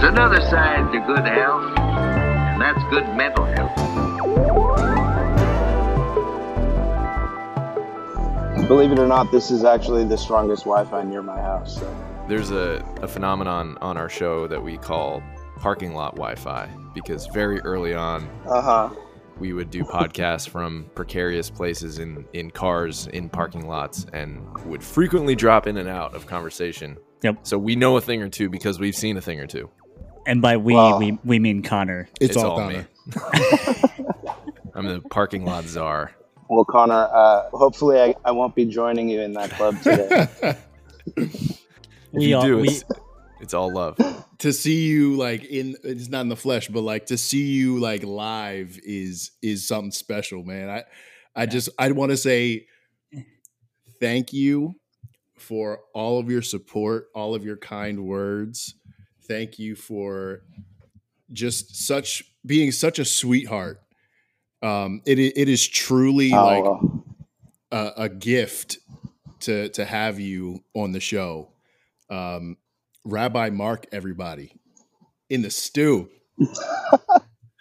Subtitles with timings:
[0.00, 3.74] There's another side to good health, and that's good mental health.
[8.68, 11.80] Believe it or not, this is actually the strongest Wi-Fi near my house.
[11.80, 11.96] So.
[12.28, 15.20] There's a, a phenomenon on our show that we call
[15.56, 18.90] parking lot Wi-Fi because very early on Uh huh.
[19.40, 24.84] we would do podcasts from precarious places in, in cars in parking lots and would
[24.84, 26.96] frequently drop in and out of conversation.
[27.22, 27.38] Yep.
[27.42, 29.68] So we know a thing or two because we've seen a thing or two.
[30.28, 30.98] And by we, Wow.
[30.98, 32.06] we we mean Connor.
[32.20, 32.86] It's, It's all, all Connor.
[34.74, 36.12] I'm the parking lot czar.
[36.50, 40.28] Well, Connor, uh, hopefully I, I won't be joining you in that club today.
[41.16, 42.84] If We you all- do, we- it's,
[43.40, 43.96] it's all love.
[44.38, 47.78] to see you like in it's not in the flesh, but like to see you
[47.78, 50.68] like live is is something special, man.
[50.68, 50.84] I
[51.34, 52.66] I just I want to say
[54.00, 54.74] thank you
[55.38, 58.74] for all of your support, all of your kind words.
[59.28, 60.42] Thank you for
[61.32, 63.80] just such being such a sweetheart.
[64.62, 67.04] Um, it it is truly Oh, like well.
[67.70, 68.78] a, a gift
[69.40, 71.50] to to have you on the show.
[72.10, 72.56] Um,
[73.04, 74.54] Rabbi Mark, everybody
[75.28, 76.08] in the stew.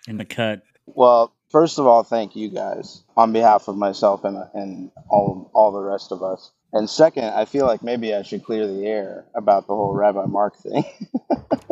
[0.07, 0.61] in the cut.
[0.85, 5.71] Well, first of all, thank you guys on behalf of myself and and all all
[5.71, 6.51] the rest of us.
[6.73, 10.25] And second, I feel like maybe I should clear the air about the whole Rabbi
[10.25, 10.83] Mark thing.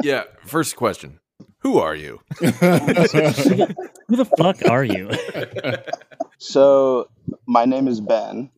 [0.03, 0.23] Yeah.
[0.45, 1.19] First question
[1.59, 2.19] Who are you?
[2.39, 2.45] Who
[4.15, 5.09] the fuck are you?
[6.37, 7.09] so,
[7.47, 8.51] my name is Ben.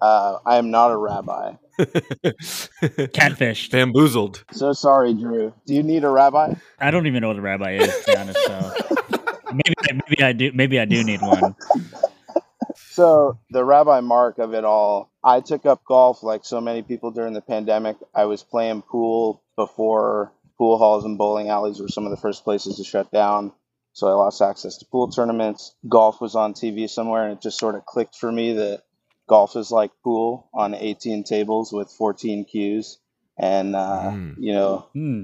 [0.00, 1.54] Uh, I am not a rabbi.
[3.14, 3.70] Catfish.
[3.70, 4.44] Bamboozled.
[4.52, 5.52] So sorry, Drew.
[5.66, 6.54] Do you need a rabbi?
[6.78, 8.44] I don't even know what a rabbi is, to be honest.
[8.46, 8.72] So
[9.52, 9.74] maybe
[10.08, 11.56] maybe I do maybe I do need one.
[12.92, 17.10] So, the Rabbi Mark of it all, I took up golf like so many people
[17.10, 17.96] during the pandemic.
[18.14, 22.44] I was playing pool before pool halls and bowling alleys were some of the first
[22.44, 23.52] places to shut down.
[23.94, 25.74] So, I lost access to pool tournaments.
[25.88, 28.82] Golf was on TV somewhere, and it just sort of clicked for me that
[29.26, 32.98] golf is like pool on 18 tables with 14 cues.
[33.38, 34.34] And, uh, Mm.
[34.36, 35.22] you know, Hmm.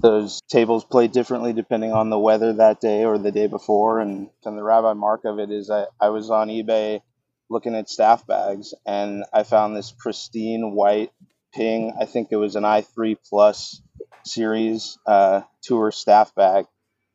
[0.00, 4.00] those tables play differently depending on the weather that day or the day before.
[4.00, 7.02] And, and the rabbi mark of it is I, I was on eBay
[7.50, 11.10] looking at staff bags and I found this pristine white
[11.52, 11.92] ping.
[12.00, 13.82] I think it was an i3 plus
[14.24, 16.66] series uh, tour staff bag.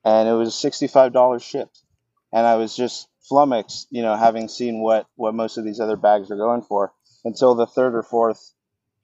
[0.04, 1.80] And it was $65 shipped.
[2.32, 5.96] And I was just flummoxed, you know, having seen what, what most of these other
[5.96, 6.94] bags are going for
[7.24, 8.54] until the third or fourth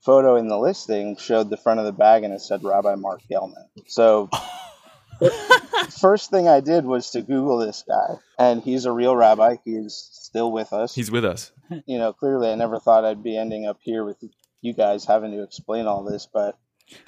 [0.02, 3.22] photo in the listing showed the front of the bag and it said Rabbi Marc
[3.32, 3.68] Gellman.
[3.88, 4.30] So
[6.00, 9.58] first thing I did was to Google this guy, and he's a real rabbi.
[9.66, 10.94] He's still with us.
[10.96, 11.52] He's with us.
[11.86, 14.18] you know, clearly I never thought I'd be ending up here with
[14.62, 16.58] you guys having to explain all this, but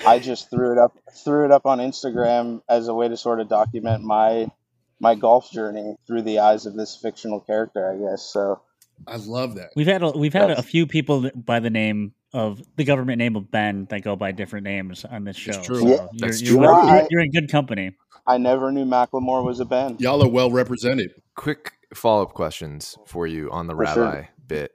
[0.06, 3.40] I just threw it up threw it up on Instagram as a way to sort
[3.40, 4.48] of document my
[5.00, 8.22] my golf journey through the eyes of this fictional character, I guess.
[8.24, 8.62] So
[9.08, 9.72] I love that.
[9.76, 13.36] We've had a, we've had a few people by the name of the government name
[13.36, 15.52] of Ben that go by different names on this show.
[15.52, 15.80] It's true.
[15.82, 15.96] So Yeah.
[15.96, 16.88] you're, That's you're, true.
[16.88, 17.92] you're- you're in good company.
[18.26, 19.98] I never knew Macklemore was a Ben.
[20.00, 21.12] Y'all are well represented.
[21.36, 24.04] Quick follow up questions for you on the For sure.
[24.06, 24.72] rabbi bit.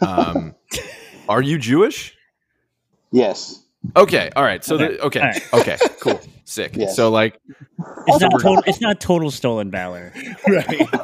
[0.00, 0.54] Um,
[1.28, 2.16] are you Jewish?
[3.10, 3.62] Yes.
[3.96, 4.30] Okay.
[4.36, 4.64] All right.
[4.64, 5.20] So, Okay, the, okay.
[5.20, 5.54] all right.
[5.54, 5.76] Okay.
[6.00, 6.20] Cool.
[6.44, 6.74] Sick.
[6.76, 6.96] Yes.
[6.96, 7.38] So, like,
[8.06, 8.62] It's not total.
[8.66, 10.12] It's not total stolen valor.
[10.48, 10.88] Right.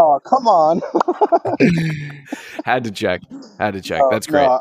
[0.00, 0.80] Oh, come on.
[2.64, 3.20] had to check.
[3.58, 4.00] Had to check.
[4.00, 4.44] Oh, That's great.
[4.44, 4.60] no,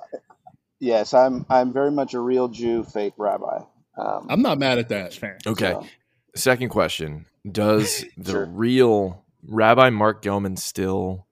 [0.79, 3.59] yes, I'm I'm very much a real Jew, fake rabbi.
[3.97, 5.13] Um, I'm not mad at that.
[5.13, 5.37] Fair.
[5.45, 5.71] Okay.
[5.73, 5.85] so-
[6.35, 8.45] Second question: Does the Sure.
[8.45, 11.25] real Rabbi Marc Gellman still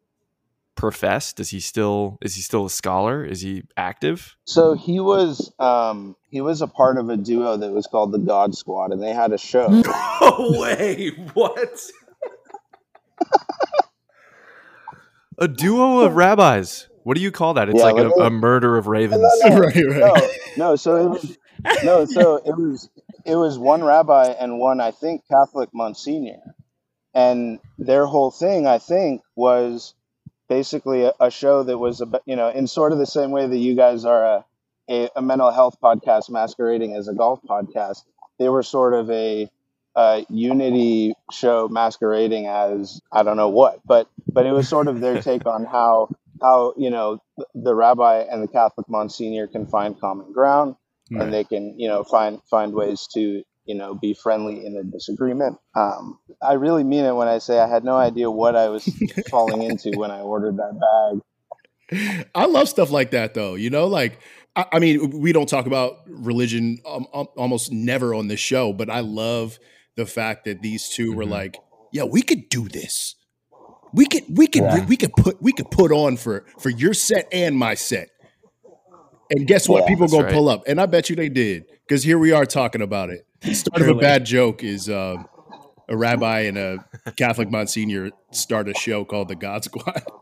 [0.75, 1.31] profess?
[1.31, 3.23] Does he still is he still a scholar?
[3.23, 4.35] Is he active?
[4.45, 8.17] So he was um, he was a part of a duo that was called the
[8.19, 9.67] God Squad, and they had a show.
[10.21, 11.09] No way!
[11.35, 11.79] What?
[15.37, 16.87] a duo of rabbis.
[17.03, 17.69] What do you call that?
[17.69, 19.21] It's Yeah, like a, like a- a murder of ravens.
[19.43, 20.21] No, no, right, right.
[20.57, 20.75] no, no.
[20.75, 21.37] So it was
[21.83, 22.05] no.
[22.05, 22.89] So it was
[23.25, 26.55] it was one rabbi and one I think Catholic Monsignor,
[27.13, 29.93] and their whole thing I think was
[30.47, 33.47] basically a, a show that was about, you know in sort of the same way
[33.47, 34.45] that you guys are a,
[34.89, 38.03] a a mental health podcast masquerading as a golf podcast.
[38.37, 39.49] They were sort of a
[40.29, 45.21] unity show masquerading as I don't know what, but but it was sort of their
[45.21, 46.09] take on how
[46.41, 50.75] how you know th- the rabbi and the Catholic Monsignor can find common ground
[51.11, 51.23] Right.
[51.25, 54.83] and they can you know find find ways to you know be friendly in a
[54.83, 55.57] disagreement.
[55.75, 58.85] Um, I really mean it when I say I had no idea what I was
[59.29, 60.79] falling into when I ordered that
[61.91, 62.27] bag.
[62.33, 63.55] I love stuff like that though.
[63.55, 64.19] You know, like
[64.55, 68.73] I, I mean, we don't talk about religion um, um, almost never on this show,
[68.73, 69.59] but I love
[69.95, 71.29] the fact that these 2 were Mhm.
[71.29, 71.57] like,
[71.93, 73.15] "Yeah, we could do this.
[73.93, 74.85] We could, we could, Yeah.
[74.85, 78.09] we could put, we could put on for for your set and my set."
[79.29, 79.83] And guess what?
[79.83, 80.33] Yeah, People that's gonna right.
[80.33, 83.25] pull up, and I bet you they did because here we are talking about it.
[83.41, 85.17] The start of a bad joke is uh,
[85.87, 86.83] a rabbi and a
[87.15, 90.03] Catholic Monsignor start a show called the God Squad.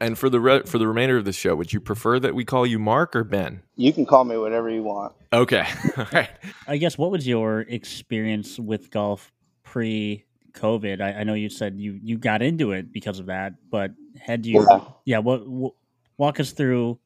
[0.00, 2.44] And for the re- for the remainder of the show, would you prefer that we
[2.44, 3.62] call you Mark or Ben?
[3.76, 5.12] You can call me whatever you want.
[5.32, 5.66] Okay,
[5.98, 6.30] all right.
[6.68, 9.30] I guess what was your experience with golf
[9.64, 11.02] pre COVID?
[11.02, 14.46] I, I know you said you you got into it because of that, but had
[14.46, 14.80] you Yeah.
[15.04, 15.74] yeah, what, what
[16.16, 16.98] walk us through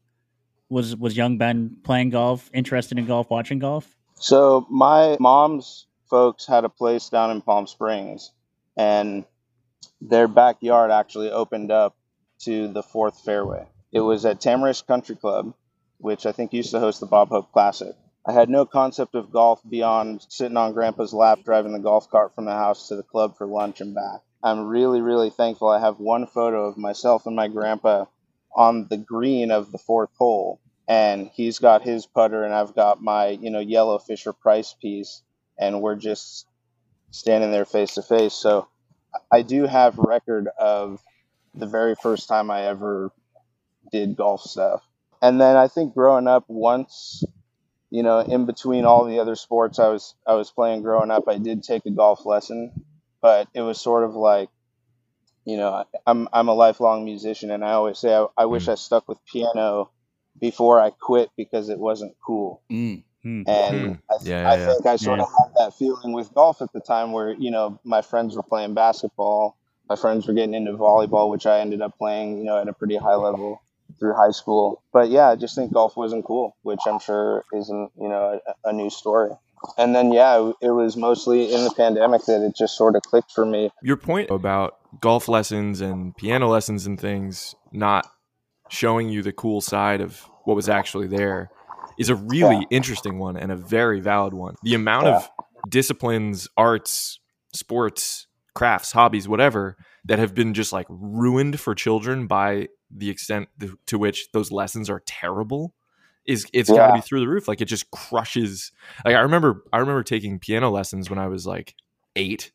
[0.72, 3.94] was was young Ben playing golf, interested in golf, watching golf?
[4.14, 8.32] So my mom's folks had a place down in Palm Springs,
[8.76, 9.24] and
[10.00, 11.96] their backyard actually opened up
[12.40, 13.66] to the fourth fairway.
[13.92, 15.54] It was at Tamarisk Country Club,
[15.98, 17.94] which I think used to host the Bob Hope Classic.
[18.24, 22.34] I had no concept of golf beyond sitting on Grandpa's lap driving the golf cart
[22.34, 24.20] from the house to the club for lunch and back.
[24.42, 25.69] I'm really, really thankful.
[25.69, 28.06] I have one photo of myself and my grandpa
[28.54, 33.02] on the green of the fourth hole and he's got his putter and I've got
[33.02, 35.22] my, you know, yellow Fisher Price piece
[35.58, 36.46] and we're just
[37.10, 38.34] standing there face to face.
[38.34, 38.69] So
[39.31, 41.00] I do have record of
[41.54, 43.10] the very first time I ever
[43.90, 44.82] did golf stuff.
[45.20, 47.22] And then I think growing up once,
[47.90, 51.28] you know, in between all the other sports I was I was playing growing up,
[51.28, 52.72] I did take a golf lesson,
[53.20, 54.48] but it was sort of like
[55.44, 58.68] you know, I- I'm I'm a lifelong musician, and I always say I, I wish
[58.68, 59.90] I stuck with piano
[60.40, 62.62] before I quit because it wasn't cool.
[62.70, 63.04] Mm.
[63.22, 63.42] Hmm.
[63.46, 63.92] And Hmm.
[64.10, 65.24] I, th- Yeah, I yeah, think I sort Yeah.
[65.24, 68.42] of had that feeling with golf at the time, where you know my friends were
[68.42, 69.56] playing basketball,
[69.88, 72.72] my friends were getting into volleyball, which I ended up playing, you know, at a
[72.72, 73.62] pretty high level
[74.00, 74.82] through high school.
[74.92, 78.70] But yeah, I just think golf wasn't cool, which I'm sure isn't you know a,
[78.70, 79.30] a new story.
[79.78, 83.30] And then yeah, it was mostly in the pandemic that it just sort of clicked
[83.30, 83.70] for me.
[83.82, 88.06] Your point about golf lessons and piano lessons and things not
[88.68, 91.50] showing you the cool side of what was actually there
[91.98, 92.62] is a really Yeah.
[92.70, 94.54] interesting one and a very valid one.
[94.62, 95.30] The amount of
[95.68, 97.20] disciplines, arts,
[97.54, 103.48] sports, crafts, hobbies, whatever that have been just like ruined for children by the extent
[103.60, 105.74] th- to which those lessons are terrible
[106.26, 108.70] is it's got to be through the roof like it just crushes
[109.04, 111.74] like i remember i remember taking piano lessons when i was like
[112.14, 112.52] 8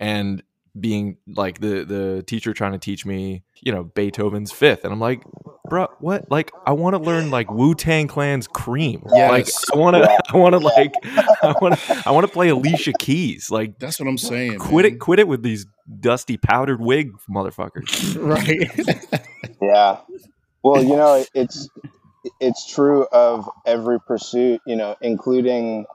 [0.00, 0.42] and
[0.80, 5.00] being like the the teacher trying to teach me you know beethoven's fifth and i'm
[5.00, 5.22] like
[5.68, 10.02] bro what like i want to learn like wu-tang clan's cream like i want to
[10.28, 10.92] i want to like
[11.42, 14.58] i want to i want to play alicia keys like That's what I'm saying.
[14.58, 14.94] quit man.
[14.94, 15.66] it quit it with these
[16.00, 19.22] dusty powdered wig motherfuckers right?
[19.60, 20.00] Yeah.
[20.62, 21.68] Well, you know, it's
[22.40, 25.86] it's true of every pursuit, you know, including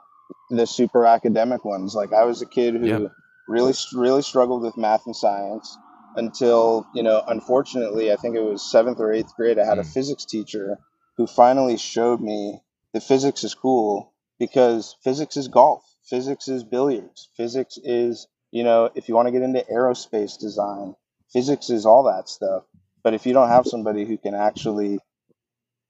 [0.50, 1.94] the super academic ones.
[1.94, 3.08] Like I was a kid who Yeah.
[3.48, 5.78] Really really struggled with math and science
[6.16, 9.84] until, you know, unfortunately, I think it was 7th or 8th grade, I had a
[9.84, 9.94] Mm.
[9.94, 10.80] physics teacher
[11.18, 12.62] who finally showed me
[12.94, 15.84] that physics is cool because physics is golf.
[16.04, 17.30] Physics is billiards.
[17.38, 20.96] Physics is, you know, if you want to get into aerospace design,
[21.32, 22.64] physics is all that stuff
[23.04, 25.00] but if you don't have somebody who can actually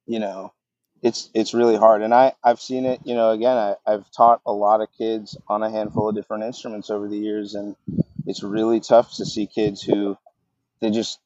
[0.05, 0.53] you know
[1.01, 4.41] it's it's really hard and i i've seen it you know again I, i've taught
[4.45, 7.75] a lot of kids on a handful of different instruments over the years and
[8.25, 10.17] it's really tough to see kids who
[10.81, 11.19] they just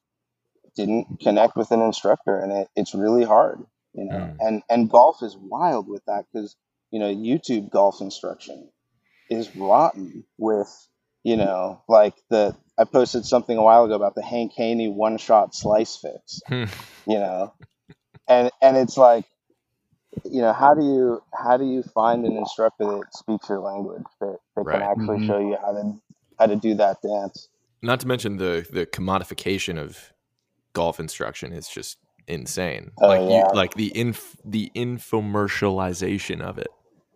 [0.76, 3.60] didn't connect with an instructor and it, it's really hard
[3.94, 4.36] you know Mm.
[4.40, 6.56] and and golf is wild with that because
[6.90, 8.70] you know youtube golf instruction
[9.30, 10.68] is rotten with
[11.24, 15.18] you know like the i posted something a while ago about the hank haney one
[15.18, 16.64] shot slice fix Hmm.
[17.06, 17.52] you know
[18.28, 19.24] and and it's like
[20.24, 24.04] you know how do you how do you find an instructor that speaks your language
[24.20, 24.80] that, that Right.
[24.80, 25.26] can actually Mhm.
[25.26, 25.94] show you how to
[26.38, 27.48] how to do that dance
[27.82, 30.12] not to mention the the commodification of
[30.74, 33.48] golf instruction is just insane Oh, like yeah.
[33.50, 36.68] you like the inf the infomercialization of it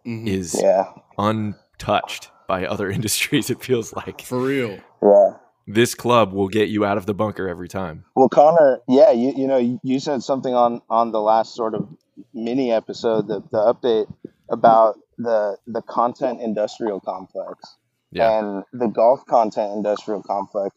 [0.06, 0.28] Mhm.
[0.28, 4.78] is yeah untouched by other industries it feels like For real.
[5.02, 9.12] yeah this club will get you out of the bunker every time Well, Connor, yeah,
[9.12, 11.88] you you know, you- you said something on on the last sort of
[12.34, 14.12] mini episode, the the update
[14.48, 17.76] about the the content industrial complex,
[18.10, 20.74] yeah and the golf content industrial complex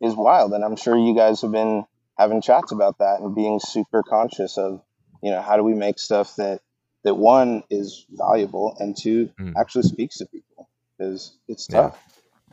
[0.00, 1.84] is wild, and I'm sure you guys have been
[2.18, 4.82] having chats about that and being super conscious of,
[5.22, 6.60] you know, how do we make stuff that
[7.04, 9.52] that one is valuable and two Mm.
[9.58, 11.82] actually speaks to people because it's Yeah.
[11.90, 12.00] tough.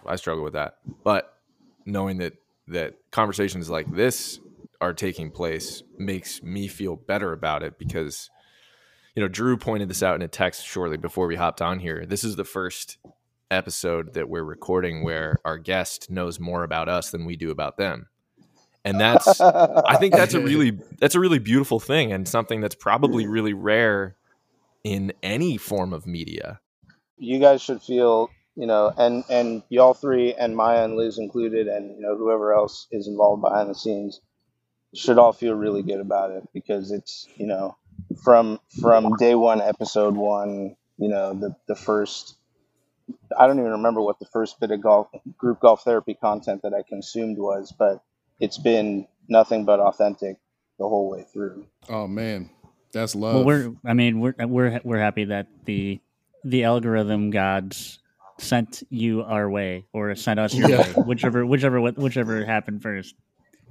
[0.05, 1.37] i struggle with that but
[1.85, 2.33] knowing that
[2.67, 4.39] that conversations like this
[4.81, 8.29] are taking place makes me feel better about it because
[9.15, 12.05] you know, Drew pointed this out in a text shortly before we hopped on here.
[12.05, 12.97] This is the first
[13.49, 17.77] episode that we're recording where our guest knows more about us than we do about
[17.77, 18.07] them.
[18.85, 22.75] And that's I think that's a really that's a really beautiful thing and something that's
[22.75, 24.15] probably really rare
[24.83, 26.59] in any form of media.
[27.17, 31.67] you guys should feel, you know, and and y'all three and Maya and Liz included,
[31.67, 34.21] and you know whoever else is involved behind the scenes,
[34.93, 37.77] should all feel really good about it because it's you know
[38.23, 42.35] from from day one, episode one, you know the the first.
[43.37, 45.07] I don't even remember what the first bit of golf
[45.37, 48.01] group golf therapy content that I consumed was, but
[48.39, 50.37] it's been nothing but authentic
[50.79, 51.65] the whole way through.
[51.89, 52.49] Oh man,
[52.91, 53.35] that's love.
[53.35, 55.99] Well, we're I mean we're we're we're happy that the
[56.43, 57.99] the algorithm gods
[58.39, 60.79] sent you our way or sent us your Yeah.
[60.79, 63.15] way, whichever whichever whichever happened first.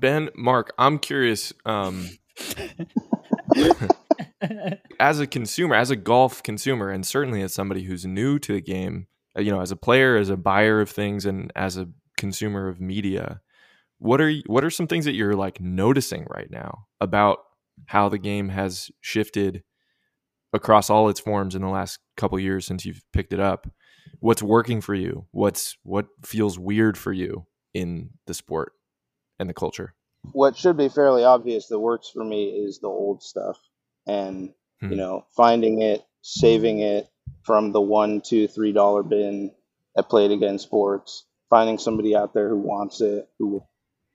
[0.01, 2.09] Ben, Mark, I'm curious um
[4.99, 8.63] as a consumer, as a golf consumer, and certainly as somebody who's new to the
[8.63, 11.87] game, uh, you know, as a player, as a buyer of things, and as a
[12.17, 13.43] consumer of media,
[13.99, 17.41] what are what are some things that you're like noticing right now about
[17.87, 19.63] how the game has shifted
[20.53, 23.71] across all its forms in the last couple years since you've picked it up?
[24.21, 25.27] What's working for you?
[25.31, 28.73] What's what feels weird for you in the sport
[29.41, 29.95] and the culture?
[30.33, 33.59] What should be fairly obvious that works for me is the old stuff,
[34.07, 34.91] and Hmm.
[34.93, 37.09] you know, finding it, saving it
[37.43, 39.51] from the one, two, three dollar bin
[39.97, 43.69] at Play It Again Sports, finding somebody out there who wants it, who will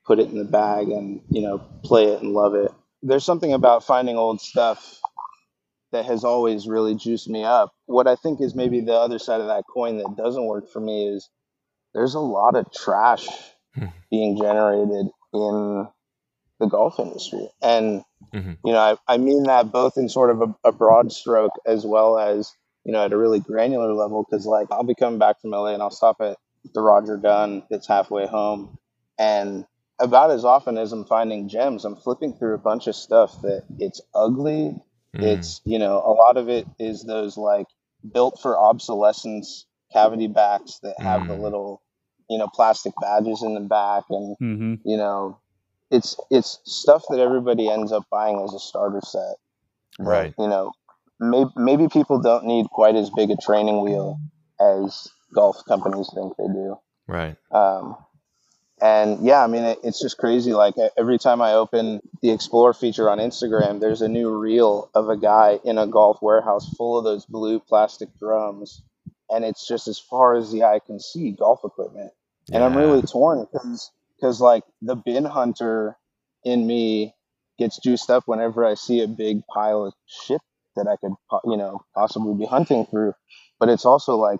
[0.06, 2.72] put it in the bag and you know play it and love it.
[3.02, 5.00] There's something about finding old stuff
[5.92, 7.74] that has always really juiced me up.
[7.86, 10.80] What I think is maybe the other side of that coin that doesn't work for
[10.80, 11.30] me is
[11.94, 13.28] there's a lot of trash
[13.76, 13.88] Hmm.
[14.10, 15.88] being generated in
[16.60, 17.48] the golf industry.
[17.62, 18.58] And, Mhm.
[18.64, 21.86] you know, I, I mean that both in sort of a, a broad stroke as
[21.86, 24.24] well as, you know, at a really granular level.
[24.26, 26.38] Cause like I'll be coming back from LA and I'll stop at
[26.74, 28.78] the Roger Dunn that's halfway home.
[29.20, 29.66] And
[30.00, 33.64] about as often as I'm finding gems, I'm flipping through a bunch of stuff that
[33.80, 34.76] it's ugly.
[35.16, 35.24] Mm.
[35.24, 37.68] It's, you know, a lot of it is those like
[38.14, 41.42] built for obsolescence cavity backs that have the Mm.
[41.42, 41.82] little,
[42.30, 45.38] you know, plastic badges in the back and hmm you know
[45.92, 49.36] it's it's stuff that everybody ends up buying as a starter set
[49.98, 50.34] Right.
[50.38, 50.74] you know
[51.20, 54.20] maybe, maybe people don't need quite as big a training wheel
[54.60, 56.78] as golf companies think they do
[57.08, 57.36] right.
[57.52, 57.96] um,
[58.82, 62.74] and yeah i mean it, it's just crazy like every time i open the explore
[62.74, 66.98] feature on instagram there's a new reel of a guy in a golf warehouse full
[66.98, 68.82] of those blue plastic drums
[69.30, 72.12] and it's just as far as the eye can see golf equipment.
[72.52, 75.98] And I'm really torn because because like the bin hunter
[76.44, 77.14] in me
[77.58, 80.42] gets juiced up whenever I see a big pile of shit
[80.76, 81.14] that I could
[81.46, 83.14] you know possibly be hunting through,
[83.60, 84.40] but it's also like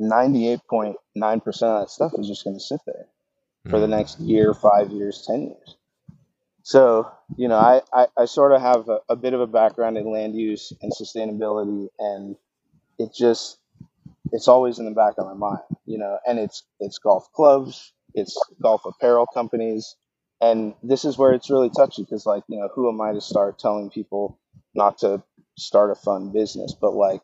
[0.00, 0.96] 98.9%
[1.46, 3.06] of that stuff is just going to sit there
[3.68, 4.30] for the next mm-hmm.
[4.30, 5.76] year, five years, ten years.
[6.62, 9.98] So you know, I I, I sort of have a, a bit of a background
[9.98, 12.36] in land use and sustainability, and
[12.98, 13.59] it just
[14.32, 17.92] it's always in the back of my mind, you know, and it's it's golf clubs,
[18.14, 19.96] it's golf apparel companies,
[20.40, 23.20] and this is where it's really touchy because like you know who am I to
[23.20, 24.38] start telling people
[24.74, 25.22] not to
[25.58, 27.22] start a fun business, but like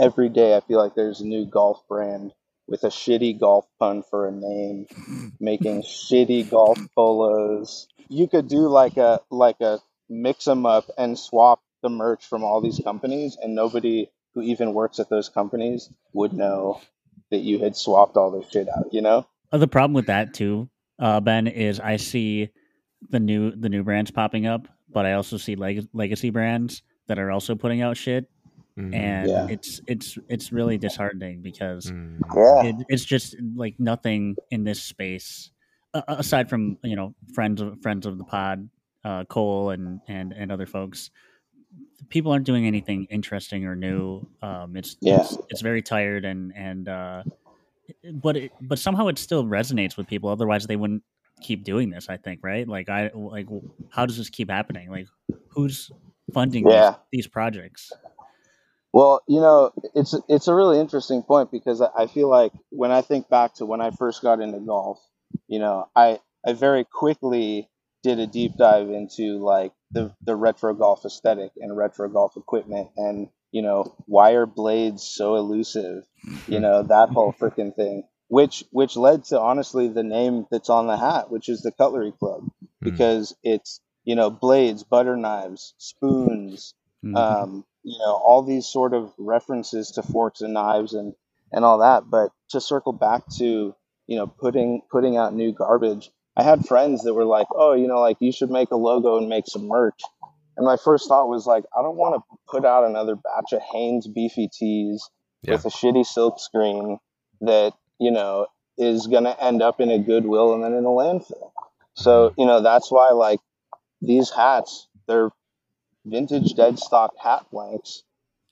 [0.00, 2.32] every day I feel like there's a new golf brand
[2.66, 4.86] with a shitty golf pun for a name,
[5.40, 7.88] making shitty golf polos.
[8.08, 12.44] You could do like a like a mix them up and swap the merch from
[12.44, 16.80] all these companies, and nobody who even works at those companies would know
[17.30, 18.86] that you had swapped all this shit out.
[18.92, 19.26] You know?
[19.52, 20.68] Uh, The problem with that too,
[20.98, 22.50] uh, Ben, is I see
[23.10, 27.18] the new the new brands popping up, but I also see leg- legacy brands that
[27.18, 28.28] are also putting out shit,
[28.78, 28.94] Mhm.
[28.94, 29.46] and Yeah.
[29.50, 32.20] it's it's it's really disheartening because Mm.
[32.34, 32.62] Yeah.
[32.70, 35.50] it, it's just like nothing in this space
[35.94, 38.68] uh, aside from you know friends of friends of the pod,
[39.04, 41.10] uh, Cole and and and other folks.
[42.08, 44.26] People aren't doing anything interesting or new.
[44.42, 45.20] Um, it's, Yeah.
[45.20, 47.22] it's it's very tired and and uh,
[48.14, 50.30] but it, but somehow it still resonates with people.
[50.30, 51.02] Otherwise, they wouldn't
[51.42, 52.08] keep doing this.
[52.08, 52.66] I think, right?
[52.66, 53.46] Like I like
[53.90, 54.90] how does this keep happening?
[54.90, 55.06] Like
[55.48, 55.90] who's
[56.32, 56.90] funding Yeah.
[57.10, 57.92] these, these projects?
[58.92, 62.90] Well, you know, it's it's a really interesting point because I I feel like when
[62.90, 64.98] I think back to when I first got into golf,
[65.46, 67.68] you know, I I very quickly
[68.02, 72.88] did a deep dive into like the the retro golf aesthetic and retro golf equipment
[72.96, 76.04] and you know why are blades so elusive
[76.46, 80.86] you know that whole freaking thing which which led to honestly the name that's on
[80.86, 82.42] the hat which is the cutlery club
[82.80, 82.84] Mm.
[82.92, 87.16] because it's you know blades butter knives spoons Mhm.
[87.16, 91.14] um, you know, all these sort of references to forks and knives and
[91.52, 92.10] and all that.
[92.10, 93.74] But to circle back to
[94.06, 97.88] you know putting putting out new garbage, I had friends that were like, oh, you
[97.88, 100.00] know, like you should make a logo and make some merch.
[100.56, 103.60] And my first thought was like, I don't want to put out another batch of
[103.72, 105.08] Hanes beefy tees
[105.42, 105.52] Yeah.
[105.52, 106.98] with a shitty silk screen
[107.40, 110.88] that you know is going to end up in a Goodwill and then in a
[110.88, 111.50] landfill.
[111.94, 112.40] So mm-hmm.
[112.40, 113.40] you know that's why like
[114.00, 115.30] these hats, they're
[116.04, 118.04] vintage dead stock hat blanks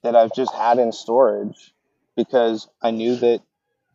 [0.02, 1.72] that I've just had in storage
[2.16, 3.42] because I knew that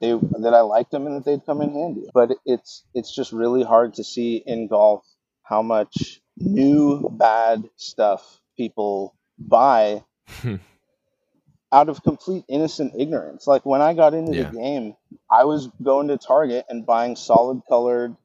[0.02, 2.10] they that I liked them and that they'd come in handy.
[2.14, 5.06] But it's it's just really hard to see in golf
[5.44, 10.04] how much new bad stuff people buy
[11.72, 13.48] out of complete innocent ignorance.
[13.48, 14.50] Like when I got into Yeah.
[14.50, 14.96] the game,
[15.30, 18.16] I was going to Target and buying solid colored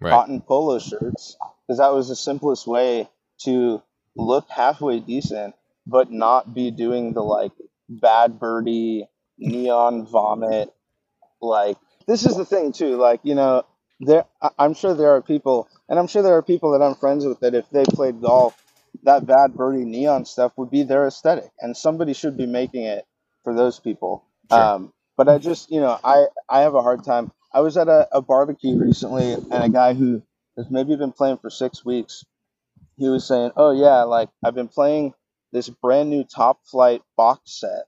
[0.00, 0.10] right.
[0.10, 3.08] cotton polo shirts because that was the simplest way
[3.40, 3.82] to
[4.16, 5.54] look halfway decent
[5.86, 7.52] but not be doing the like
[7.88, 9.06] bad birdie
[9.38, 10.72] neon vomit
[11.42, 11.76] like
[12.06, 13.62] this is the thing too like you know
[14.00, 14.24] there
[14.58, 17.40] i'm sure there are people and i'm sure there are people that i'm friends with
[17.40, 18.56] that if they played golf
[19.04, 23.04] that bad birdie neon stuff would be their aesthetic and somebody should be making it
[23.44, 24.60] for those people Sure.
[24.60, 27.88] um, but i just you know i i have a hard time i was at
[27.88, 30.22] a, a barbecue recently and a guy who
[30.56, 32.24] has maybe been playing for six weeks
[32.96, 35.12] he was saying oh yeah like i've been playing
[35.52, 37.84] this brand new Top Flite box set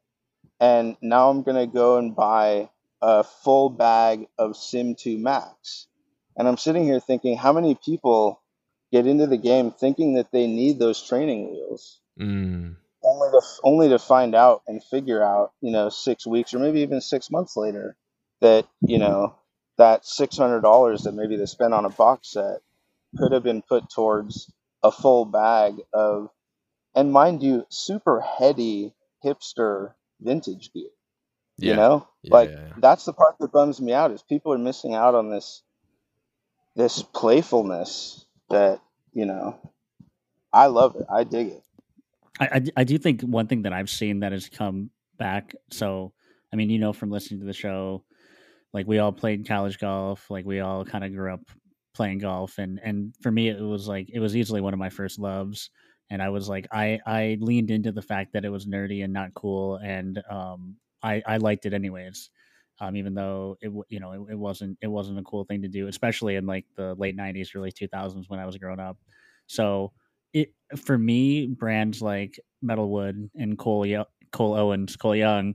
[0.61, 2.69] and now i'm going to go and buy
[3.00, 5.87] a full bag of sim 2 max.
[6.37, 8.40] And i'm sitting here thinking how many people
[8.93, 12.00] get into the game thinking that they need those training wheels?
[12.19, 16.59] Mm, only to only to find out and figure out, you know, six weeks or
[16.59, 17.97] maybe even six months later
[18.40, 19.37] that you know
[19.76, 22.61] that six hundred dollars that maybe they spent on a box set
[23.17, 24.52] could have been put towards
[24.83, 26.31] a full bag of,
[26.95, 28.93] and mind you, super heady
[29.25, 30.90] hipster vintage gear.
[31.59, 31.71] Yeah.
[31.71, 32.73] You know, Yeah, like yeah, yeah.
[32.79, 35.62] that's the part that bums me out is people are missing out on this
[36.77, 38.81] this playfulness that
[39.12, 39.59] you know.
[40.53, 41.05] I love it.
[41.11, 41.62] I dig it.
[42.40, 45.55] I I do think one thing that I've seen that has come back.
[45.71, 46.12] So,
[46.53, 48.05] I mean, you know, from listening to the show,
[48.73, 51.40] like we all played college golf, like we all kind of grew up
[51.94, 54.90] playing golf, and and for me, it was like it was easily one of my
[54.90, 55.71] first loves,
[56.11, 59.12] and I was like, I I leaned into the fact that it was nerdy and
[59.12, 62.31] not cool, and um, I I liked it anyways.
[62.81, 65.69] Um, even though it you know it, it wasn't it wasn't a cool thing to
[65.69, 68.99] do, especially in like the late '90s, early 2000s when I was growing up.
[69.47, 69.93] So
[70.33, 75.55] it for me, brands like Metalwood and Cole Yo- Cole Owens, Cole Young,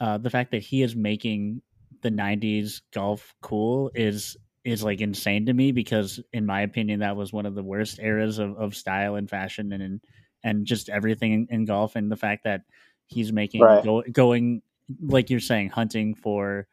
[0.00, 1.62] uh, the fact that he is making
[2.02, 7.16] the '90s golf cool is is like insane to me because, in my opinion, that
[7.16, 10.00] was one of the worst eras of, of style and fashion and
[10.44, 11.96] and just everything in, in golf.
[11.96, 12.62] And the fact that
[13.06, 13.84] he's making Right.
[13.84, 14.62] go, going
[15.00, 16.66] like you're saying, hunting for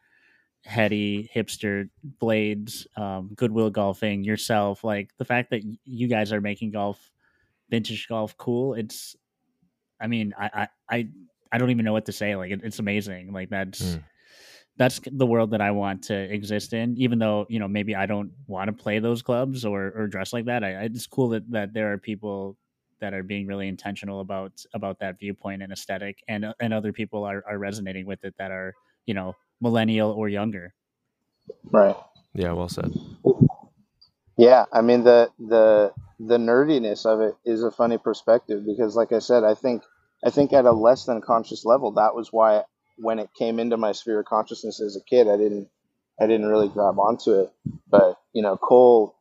[0.64, 6.72] heady hipster blades, um, goodwill golfing yourself, like the fact that you guys are making
[6.72, 7.12] golf
[7.72, 9.16] vintage golf cool it's
[10.00, 11.08] i mean i i i,
[11.52, 14.04] I don't even know what to say like it, it's amazing like that's Mm.
[14.78, 18.06] that's the world that i want to exist in even though you know maybe i
[18.06, 21.30] don't want to play those clubs or or dress like that I, I it's cool
[21.30, 22.56] that that there are people
[23.02, 26.94] that are being really intentional about about that viewpoint and aesthetic and uh, and other
[26.94, 28.74] people are, are resonating with it that are
[29.06, 30.74] you know millennial or younger
[31.72, 31.96] Right.
[32.34, 32.94] Yeah, well said.
[34.38, 39.12] Yeah, I mean the the the nerdiness of it is a funny perspective because like
[39.12, 39.84] I said, I think
[40.26, 42.64] I think at a less than conscious level that was why
[42.98, 45.70] when it came into my sphere of consciousness as a kid, I didn't
[46.20, 47.52] I didn't really grab onto it.
[47.90, 49.16] But, you know, Cole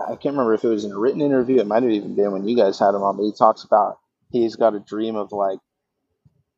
[0.00, 2.32] I can't remember if it was in a written interview, it might have even been
[2.32, 3.98] when you guys had him on, but he talks about
[4.30, 5.58] he's got a dream of like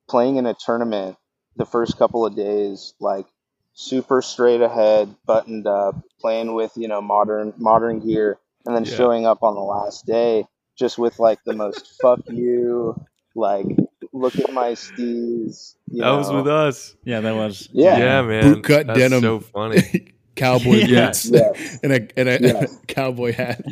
[0.09, 1.17] playing in a tournament
[1.57, 3.27] the first couple of days, like
[3.75, 8.97] super straight ahead, buttoned up, playing with you know modern modern gear, and then Yeah.
[8.97, 10.47] showing up on the last day
[10.79, 12.97] just with like the most fuck you,
[13.35, 13.67] like
[14.13, 15.75] look at my steez.
[15.91, 16.97] You That was with us.
[17.05, 17.99] yeah that was Yeah.
[17.99, 18.63] Yeah, man.
[18.63, 19.21] Bootcut That's denim.
[19.21, 20.15] so funny.
[20.37, 21.07] cowboy Yeah.
[21.07, 21.79] boots Yes.
[21.83, 22.77] and a and a Yes.
[22.89, 23.63] cowboy hat.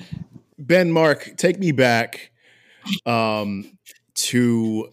[0.59, 2.31] Ben Mark, take me back
[3.07, 3.79] um
[4.15, 4.89] to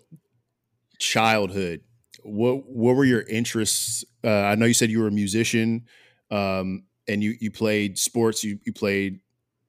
[1.00, 1.82] childhood.
[2.24, 4.04] What what were your interests?
[4.24, 5.86] Uh, I know you said you were a musician,
[6.30, 8.44] um, and you you played sports.
[8.44, 9.20] You you played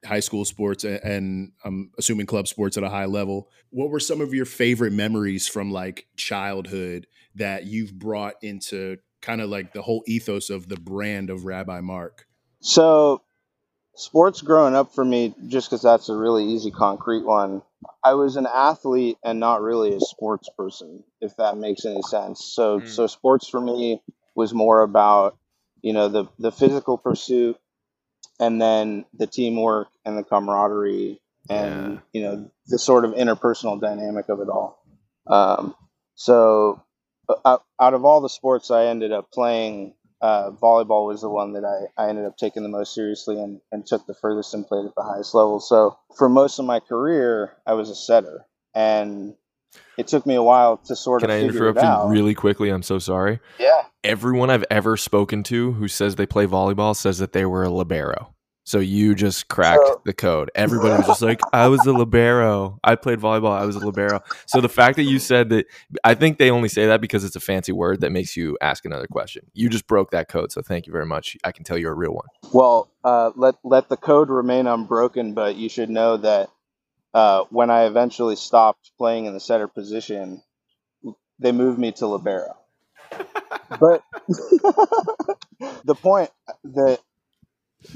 [0.05, 3.49] high school sports, a- and I'm assuming club sports at a high level.
[3.71, 9.41] What were some of your favorite memories from like childhood that you've brought into kind
[9.41, 12.27] of like the whole ethos of the brand of Rabbi Mark?
[12.61, 13.23] So,
[13.97, 17.63] sports growing up for me, just because that's a really easy, concrete one.
[18.05, 22.45] I was an athlete and not really a sports person, if that makes any sense.
[22.45, 22.89] So Mm.
[22.89, 24.01] so sports for me
[24.35, 25.37] was more about
[25.83, 27.57] you know the the physical pursuit
[28.39, 31.99] and then the teamwork and the camaraderie and Yeah.
[32.13, 34.85] you know the sort of interpersonal dynamic of it all.
[35.27, 35.75] Um,
[36.15, 36.81] so
[37.45, 41.55] out, out of all the sports I ended up playing, uh, volleyball was the one
[41.55, 44.67] that I, I ended up taking the most seriously and, and took the furthest and
[44.67, 45.61] played at the highest level.
[45.61, 49.35] So for most of my career, I was a setter, and
[49.99, 51.29] it took me a while to sort of.
[51.29, 52.71] Can I interrupt you really quickly?
[52.71, 53.41] I'm so sorry.
[53.59, 57.65] yeah, Everyone I've ever spoken to who says they play volleyball says that they were
[57.65, 58.35] a libero.
[58.65, 60.51] So you just cracked So- the code.
[60.55, 62.79] Everybody was just like, I was a libero.
[62.85, 63.51] I played volleyball.
[63.51, 64.21] I was a libero.
[64.47, 65.67] So the fact that you said that,
[66.05, 68.85] I think they only say that because it's a fancy word that makes you ask
[68.85, 69.51] another question.
[69.53, 70.53] You just broke that code.
[70.53, 71.37] So thank you very much.
[71.43, 72.27] I can tell you're a real one.
[72.53, 76.51] Well, uh, let let the code remain unbroken, but you should know that
[77.15, 80.43] uh, when I eventually stopped playing in the setter position,
[81.39, 82.57] they moved me to libero.
[83.81, 84.03] but
[85.85, 86.31] the point
[86.65, 87.01] that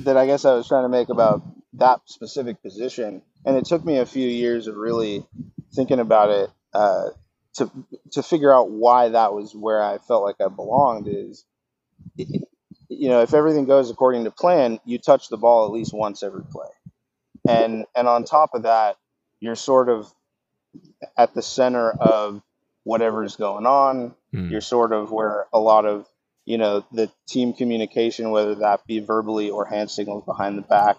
[0.01, 1.42] that I guess I was trying to make about
[1.75, 5.25] that specific position, and it took me a few years of really
[5.75, 7.11] thinking about it uh,
[7.55, 7.70] to
[8.12, 11.09] to figure out why that was where I felt like I belonged.
[11.09, 11.44] Is
[12.16, 16.22] you know, if everything goes according to plan, you touch the ball at least once
[16.22, 16.68] every play.
[17.49, 18.96] And and on top of that,
[19.40, 20.12] you're sort of
[21.16, 22.42] at the center of
[22.85, 24.14] whatever's going on.
[24.33, 24.51] Hmm.
[24.51, 26.09] You're sort of where a lot of,
[26.46, 30.96] you know, the team communication, whether that be verbally or hand signals behind the back.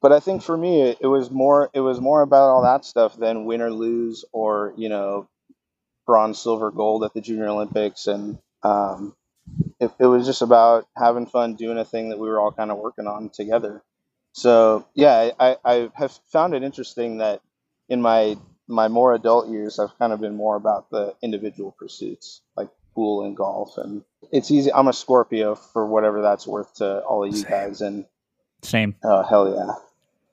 [0.00, 3.16] But I think for me it, was more it was more about all that stuff
[3.16, 5.28] than win or lose or, you know,
[6.06, 9.14] bronze, silver, gold at the Junior Olympics and um,
[9.80, 12.70] it, it was just about having fun doing a thing that we were all kind
[12.70, 13.82] of working on together.
[14.32, 17.42] So yeah, I, I have found it interesting that
[17.88, 18.36] in my
[18.68, 23.24] my more adult years, I've kind of been more about the individual pursuits like pool
[23.24, 24.72] and golf, and it's easy.
[24.72, 27.50] I'm a Scorpio for whatever that's worth to all of you Same.
[27.50, 28.06] guys, and
[28.62, 28.96] Same.
[29.04, 29.72] oh hell yeah,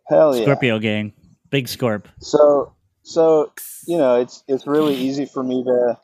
[0.08, 0.44] hell yeah.
[0.46, 1.14] Scorpio gang.
[1.52, 2.06] Big Scorp.
[2.20, 2.74] So
[3.04, 3.52] so
[3.86, 6.00] you know, it's it's really easy for me to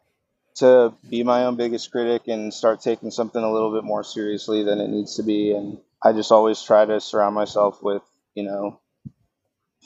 [0.57, 4.63] to be my own biggest critic and start taking something a little bit more seriously
[4.63, 5.53] than it needs to be.
[5.53, 8.03] And I just always try to surround myself with
[8.35, 8.79] you know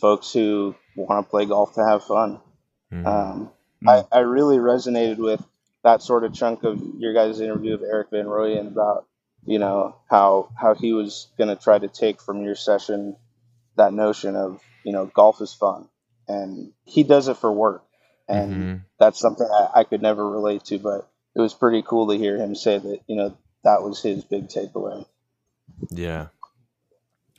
[0.02, 2.40] folks who want to play golf to have fun.
[2.92, 3.06] Mhm.
[3.06, 3.52] Um,
[3.88, 5.44] I, I really resonated with
[5.84, 9.06] that sort of chunk of your guys' interview of Erik Van Rooyen about
[9.46, 13.16] you know how how he was going to try to take from your session
[13.76, 15.88] that notion of you know golf is fun
[16.28, 17.84] and he does it for work
[18.28, 18.82] and Mhm.
[19.00, 22.38] that's something I, I could never relate to but it was pretty cool to hear
[22.38, 25.06] him say that you know that was his big takeaway
[25.90, 26.28] Yeah.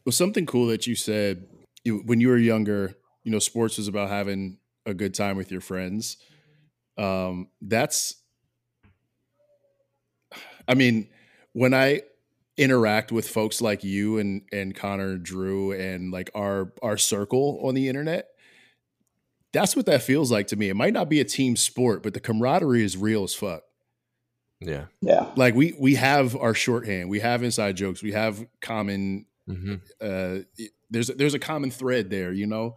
[0.04, 1.46] Well, something cool that you said
[1.84, 5.50] you, when you were younger, you know, sports was about having a good time with
[5.50, 6.16] your friends.
[6.98, 8.16] Um, that's,
[10.68, 11.08] I mean,
[11.52, 12.02] when I
[12.56, 17.74] interact with folks like you and and Connor, Drew, and like our our circle on
[17.74, 18.28] the internet,
[19.52, 20.68] that's what that feels like to me.
[20.68, 23.62] It might not be a team sport, but the camaraderie is real as fuck
[24.60, 24.86] Yeah.
[25.00, 29.74] yeah like we we have our shorthand we have inside jokes we have common hmm
[30.00, 30.38] uh
[30.90, 32.76] there's there's a common thread there you know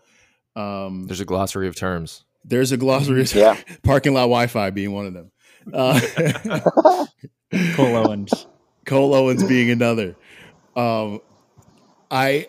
[0.55, 2.25] um There's a glossary of terms.
[2.43, 3.55] there's a glossary Yeah.
[3.83, 5.31] parking lot wi-fi being one of them
[5.73, 5.99] uh
[7.73, 8.47] Cole Owens.
[8.85, 10.15] cole owens being another.
[10.75, 11.21] Um
[12.09, 12.47] i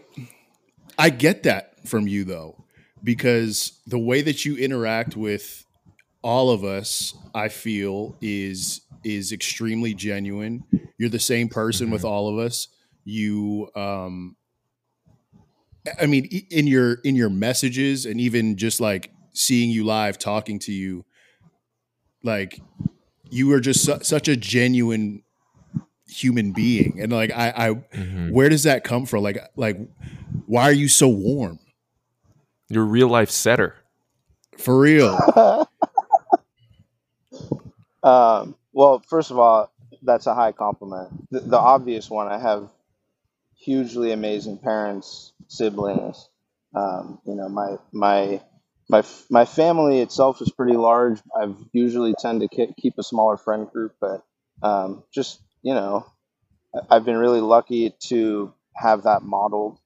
[0.98, 2.64] i get that from you though
[3.02, 5.64] because the way that you interact with
[6.22, 10.64] all of us i feel is is extremely genuine.
[10.98, 12.68] You're the same person with all of us.
[13.04, 14.37] You um
[16.00, 20.58] i mean in your in your messages and even just like seeing you live talking
[20.58, 21.04] to you
[22.22, 22.61] like
[23.30, 25.22] you are just su- such a genuine
[26.06, 28.32] human being and like i i Mhm.
[28.32, 29.76] where does that come from like like
[30.46, 31.58] why are you so warm
[32.70, 33.76] You're a real life setter.
[34.56, 35.18] for real
[38.02, 39.70] um, well, first of all,
[40.02, 41.08] that's a high compliment.
[41.30, 42.70] The, the obvious one, I have
[43.56, 46.28] hugely amazing parents, siblings.
[46.74, 48.40] Um, you know, my my
[48.88, 51.20] my my family itself is pretty large.
[51.37, 54.24] I've usually tend to ke- keep a smaller friend group, but
[54.62, 56.07] um, just you know,
[56.74, 59.79] I- I've been really lucky to have that modeled,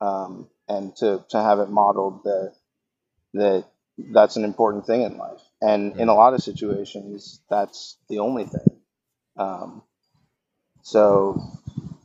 [0.00, 2.54] um, and to to have it modeled that
[3.34, 3.64] that
[4.12, 5.42] that's an important thing in life.
[5.62, 8.80] And in a lot of situations, that's the only thing.
[9.36, 9.82] Um,
[10.82, 11.40] so,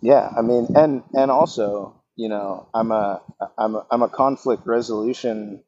[0.02, 3.22] yeah, I mean, and and also, you know, I'm a
[3.58, 5.64] I'm a, I'm a conflict resolution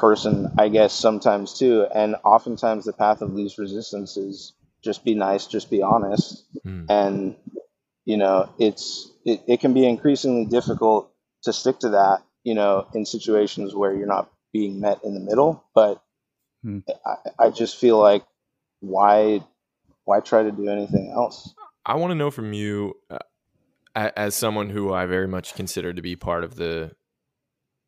[0.00, 1.86] person, I guess sometimes too.
[1.94, 6.44] And oftentimes the path of least resistance is just be nice, just be honest.
[6.64, 6.86] Hmm.
[6.88, 7.36] And
[8.04, 12.86] you know, it's it, it can be increasingly difficult to stick to that, you know,
[12.94, 15.64] in situations where you're not being met in the middle.
[15.74, 16.02] But
[16.62, 16.80] Hmm.
[17.06, 18.24] I, I just feel like
[18.80, 19.44] why
[20.04, 21.54] why try to do anything else?
[21.86, 23.18] I want to know from you, uh,
[23.94, 26.92] as someone who I very much consider to be part of the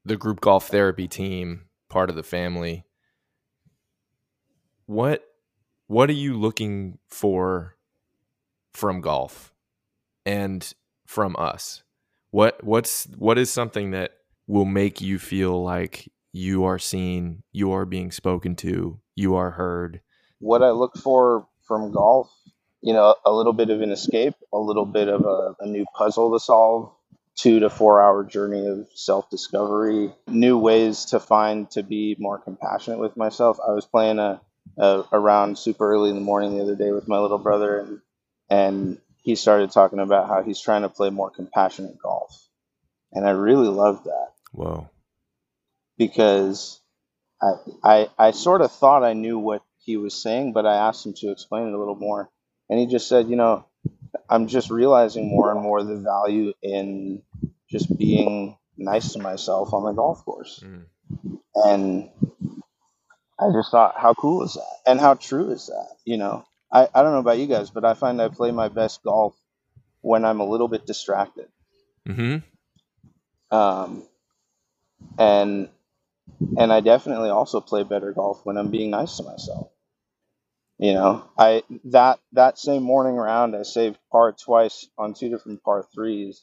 [0.04, 2.84] the group golf therapy team, part of the family.
[4.86, 5.22] What
[5.88, 7.76] what are you looking for
[8.72, 9.52] from golf
[10.24, 10.72] and
[11.06, 11.82] from us?
[12.30, 14.12] What what's what is something that
[14.46, 19.50] will make you feel like you are seen, you are being spoken to, you are
[19.50, 20.00] heard?
[20.38, 22.32] What I look for from golf,
[22.80, 25.84] you know, a little bit of an escape, a little bit of a, a new
[25.94, 26.90] puzzle to solve,
[27.36, 32.38] two to four hour journey of self discovery, new ways to find to be more
[32.38, 33.58] compassionate with myself.
[33.66, 34.40] I was playing a,
[34.78, 38.00] a around super early in the morning the other day with my little brother, and
[38.50, 42.48] and he started talking about how he's trying to play more compassionate golf,
[43.12, 44.90] and I really loved that Whoa.
[45.96, 46.80] because
[47.40, 51.06] I, I I sort of thought I knew what he was saying, but I asked
[51.06, 52.30] him to explain it a little more,
[52.68, 53.64] and he just said, you know,
[54.32, 57.22] I'm just realizing more and more the value in
[57.70, 60.86] just being nice to myself on the golf course, Mm.
[61.54, 62.10] and
[63.38, 65.96] I just thought, how cool is that, and how true is that?
[66.06, 68.68] You know, I I don't know about you guys, but I find I play my
[68.68, 69.36] best golf
[70.02, 71.48] when I'm a little bit distracted
[72.06, 72.38] hmm
[73.50, 74.04] um,
[75.18, 75.68] and
[76.58, 79.71] and I definitely also play better golf when I'm being nice to myself.
[80.82, 85.62] You know, I that that same morning round, I saved par twice on two different
[85.62, 86.42] par threes,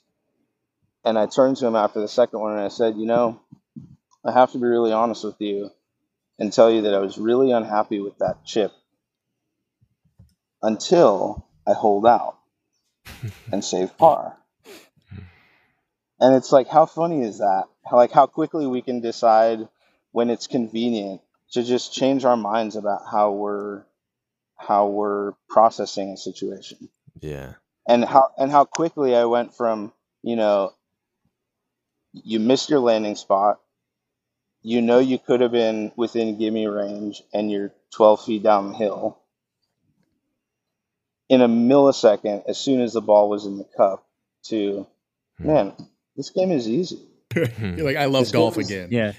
[1.04, 3.42] and I turned to him after the second one and I said, you know,
[4.24, 5.72] I have to be really honest with you
[6.40, 8.72] and tell you that I was really unhappy with that chip
[10.62, 12.38] until I hold out
[13.52, 14.38] and save par.
[16.18, 17.66] And it's like, how funny is that?
[17.86, 19.68] How, like, how quickly we can decide
[20.14, 21.20] when it's convenient
[21.52, 23.84] to just change our minds about how we're
[24.60, 26.90] how we're processing a situation,
[27.22, 27.54] Yeah.
[27.88, 29.92] and how and how quickly I went from
[30.22, 30.74] you know,
[32.14, 33.60] you missed your landing spot,
[34.62, 38.78] you know you could have been within gimme range, and you're 12 feet down the
[38.78, 39.18] hill.
[41.30, 44.04] In a millisecond, as soon as the ball was in the cup,
[44.46, 44.88] to
[45.38, 45.74] man,
[46.18, 47.00] this game is easy.
[47.36, 48.90] You're like, I love This golf is- again.
[48.92, 49.14] Yeah.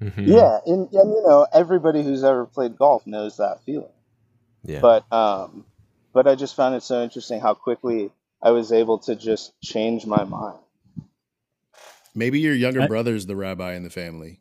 [0.00, 0.26] Mhm.
[0.28, 3.90] Yeah, and, and you know everybody who's ever played golf knows that feeling.
[4.64, 4.80] Yeah.
[4.80, 5.64] But um,
[6.12, 8.10] but I just found it so interesting how quickly
[8.42, 10.58] I was able to just change my mind.
[12.14, 14.40] Maybe your younger I- brother's the rabbi in the family.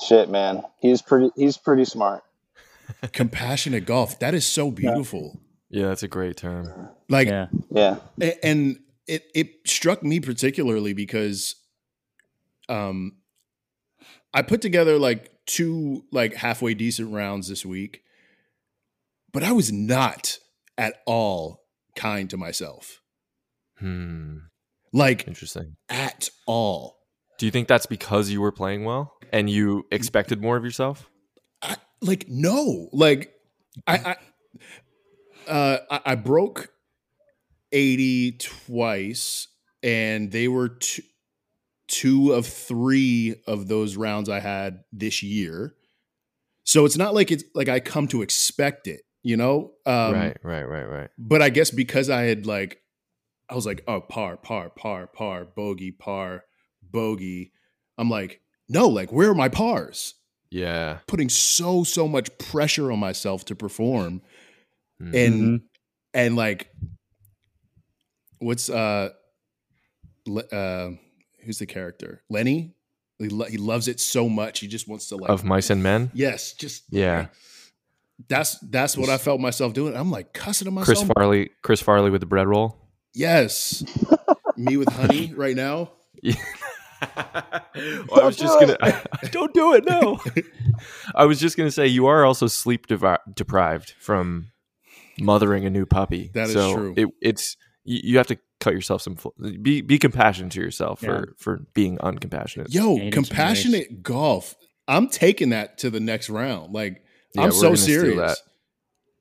[0.00, 2.24] Shit, man, he's pretty he's pretty smart.
[3.12, 4.18] Compassionate golf.
[4.18, 5.38] That is so beautiful.
[5.70, 6.88] yeah, that's a great term.
[7.08, 7.46] Like, Yeah.
[7.70, 7.98] Yeah,
[8.42, 11.54] and it it struck me particularly because
[12.68, 13.16] um
[14.34, 18.02] I put together like two like halfway decent rounds this week
[19.32, 20.38] but I was not
[20.78, 21.62] at all
[21.96, 23.00] kind to myself
[23.78, 24.36] Hmm.
[24.92, 25.76] like Interesting.
[25.88, 26.98] at all
[27.38, 31.08] Do you think that's because you were playing well and you expected more of yourself?
[31.60, 33.32] I, like no like
[33.86, 34.16] I
[35.48, 36.68] I uh I, I broke
[37.72, 39.48] 80 twice
[39.82, 41.02] and they were two,
[41.88, 45.74] two of three of those rounds I had this year.
[46.64, 49.72] So it's not like it's like I come to expect it, you know?
[49.86, 51.10] Um, right, right, right, right.
[51.18, 52.78] But I guess because I had like,
[53.48, 56.44] I was like, oh, par, par, par, par, bogey, par,
[56.82, 57.52] bogey.
[57.98, 60.14] I'm like, no, like, where are my pars?
[60.50, 60.98] Yeah.
[61.06, 64.22] Putting so, so much pressure on myself to perform.
[65.00, 65.26] Mm.
[65.26, 65.60] And,
[66.14, 66.70] and like,
[68.38, 69.10] what's, uh,
[70.52, 70.90] uh,
[71.44, 72.22] who's the character?
[72.30, 72.74] Lenny?
[73.18, 74.60] He, lo- he loves it so much.
[74.60, 76.10] He just wants to like, of mice and men.
[76.14, 77.26] yes, just, Yeah.
[78.28, 79.96] That's that's what I felt myself doing.
[79.96, 80.98] I'm like cussing to myself.
[80.98, 81.50] Chris Farley.
[81.62, 82.78] Chris Farley with the bread roll.
[83.14, 83.84] Yes.
[84.56, 85.92] Me with honey right now.
[86.22, 86.34] Yeah.
[87.00, 87.62] well,
[88.22, 89.02] I was just do gonna.
[89.30, 89.84] don't do it.
[89.84, 90.20] No.
[91.14, 94.52] I was just gonna say you are also sleep devi- deprived from
[95.20, 96.30] mothering a new puppy.
[96.34, 96.94] That is so true.
[96.96, 99.16] It, it's you, you have to cut yourself some.
[99.16, 99.30] fl-
[99.60, 101.08] Be be compassionate to yourself Yeah.
[101.08, 102.66] for for being uncompassionate.
[102.72, 104.54] Yo, Yeah, you need some compassionate golf.
[104.86, 106.72] I'm taking that to the next round.
[106.72, 107.02] Like
[107.34, 108.16] Yeah, I'm we're so serious.
[108.16, 108.38] that.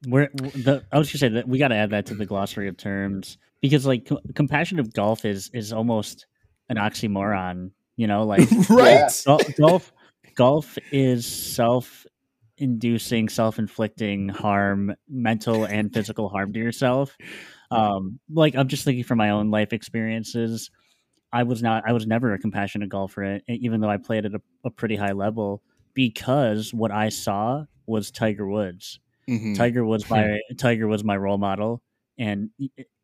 [0.10, 0.84] We're the.
[0.92, 3.38] I was gonna say that we got to add that to the glossary of terms
[3.62, 6.26] because like com- compassionate golf is is almost
[6.70, 7.72] an oxymoron.
[7.98, 9.12] You know, like right?
[9.26, 9.94] gol- golf
[10.36, 12.06] golf is self
[12.58, 17.18] inducing, self inflicting harm, mental and physical harm to yourself.
[17.72, 20.70] Um, like I'm just thinking from my own life experiences.
[21.34, 24.42] I was not, I was never a compassionate golfer, even though I played at a,
[24.66, 29.00] a pretty high level, because what I saw was Tiger Woods.
[29.30, 29.56] Mhm.
[29.56, 31.84] Tiger was my Tiger was my role model,
[32.18, 32.50] and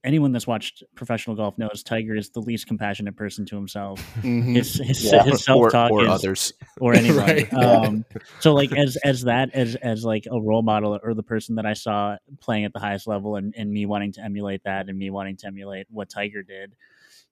[0.04, 4.00] anyone that's watched professional golf knows Tiger is the least compassionate person to himself.
[4.22, 4.56] Mhm.
[4.56, 5.24] His his, Yeah.
[5.24, 6.54] his self or, talk or is others.
[6.80, 7.18] or anyone.
[7.18, 7.54] Right.
[7.54, 8.06] Um,
[8.40, 11.66] so like as as that as as like a role model or the person that
[11.66, 14.98] I saw playing at the highest level and, and me wanting to emulate that and
[14.98, 16.74] me wanting to emulate what Tiger did.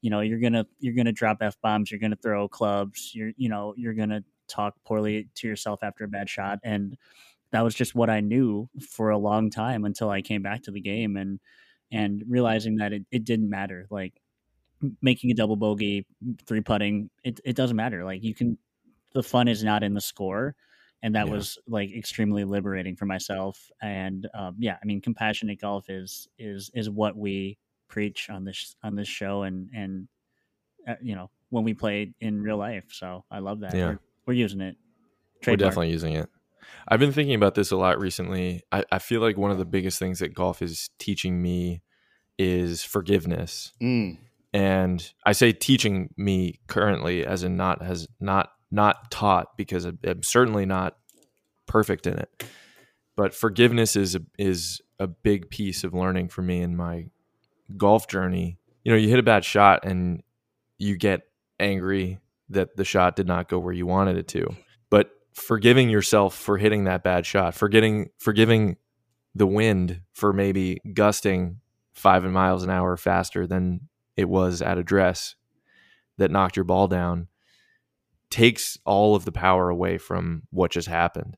[0.02, 1.90] You know, you're gonna you're gonna drop f bombs.
[1.90, 3.12] You're gonna throw clubs.
[3.16, 6.96] You're you know you're gonna talk poorly to yourself after a bad shot and
[7.56, 10.72] that was just what I knew for a long time until I came back to
[10.72, 11.40] the game and
[11.92, 13.88] and realizing that it, it didn't matter.
[13.90, 14.22] Like
[15.02, 16.06] making a double bogey,
[16.46, 18.04] three putting, it, it doesn't matter.
[18.06, 18.58] Like you can
[19.14, 20.56] the fun is not in the score.
[21.04, 21.34] And that Yeah.
[21.34, 23.72] was like extremely liberating for myself.
[23.82, 28.76] And um, yeah, I mean, compassionate golf is is is what we preach on this
[28.84, 30.08] on this show, and and
[30.88, 32.88] uh, you know when we play in real life.
[32.92, 33.76] So I love that.
[33.76, 33.86] Yeah.
[33.86, 34.78] We're, we're using it.
[35.48, 36.30] We're definitely using it.
[36.88, 38.62] I've been thinking about this a lot recently.
[38.72, 41.82] I, I feel like one of the biggest things that golf is teaching me
[42.38, 43.72] is forgiveness.
[43.82, 44.18] Mm.
[44.54, 50.24] And I say teaching me currently as in not has not not taught because I'm
[50.24, 50.98] certainly not
[51.66, 52.46] perfect in it.
[53.16, 57.08] But forgiveness is a, is a big piece of learning for me in my
[57.78, 58.58] golf journey.
[58.84, 60.22] You know, you hit a bad shot and
[60.78, 61.22] you get
[61.60, 64.56] angry that the shot did not go where you wanted it to.
[65.36, 68.78] Forgiving yourself for hitting that bad shot, forgetting forgiving
[69.36, 71.60] the wind for maybe gusting
[71.94, 73.82] five miles an hour faster than
[74.16, 75.36] it was at address
[76.18, 77.28] that knocked your ball down
[78.30, 81.38] takes all of the power away from what just happened.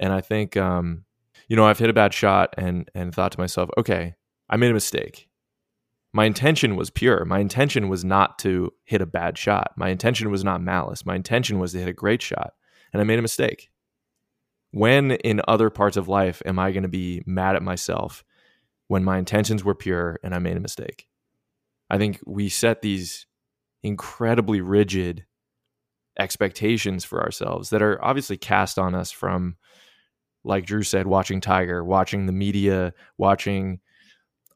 [0.00, 1.04] And I think um,
[1.48, 4.14] you know, I've hit a bad shot and and thought to myself, okay,
[4.48, 5.28] I made a mistake.
[6.12, 7.24] My intention was pure.
[7.24, 9.72] My intention was not to hit a bad shot.
[9.76, 11.04] My intention was not malice.
[11.04, 12.54] My intention was to hit a great shot.
[12.92, 13.70] And I made a mistake.
[14.70, 18.24] When in other parts of life am I going to be mad at myself
[18.86, 21.06] when my intentions were pure and I made a mistake?
[21.90, 23.26] I think we set these
[23.82, 25.24] incredibly rigid
[26.18, 29.56] expectations for ourselves that are obviously cast on us from
[30.44, 33.80] like Drew said watching Tiger, watching the media, watching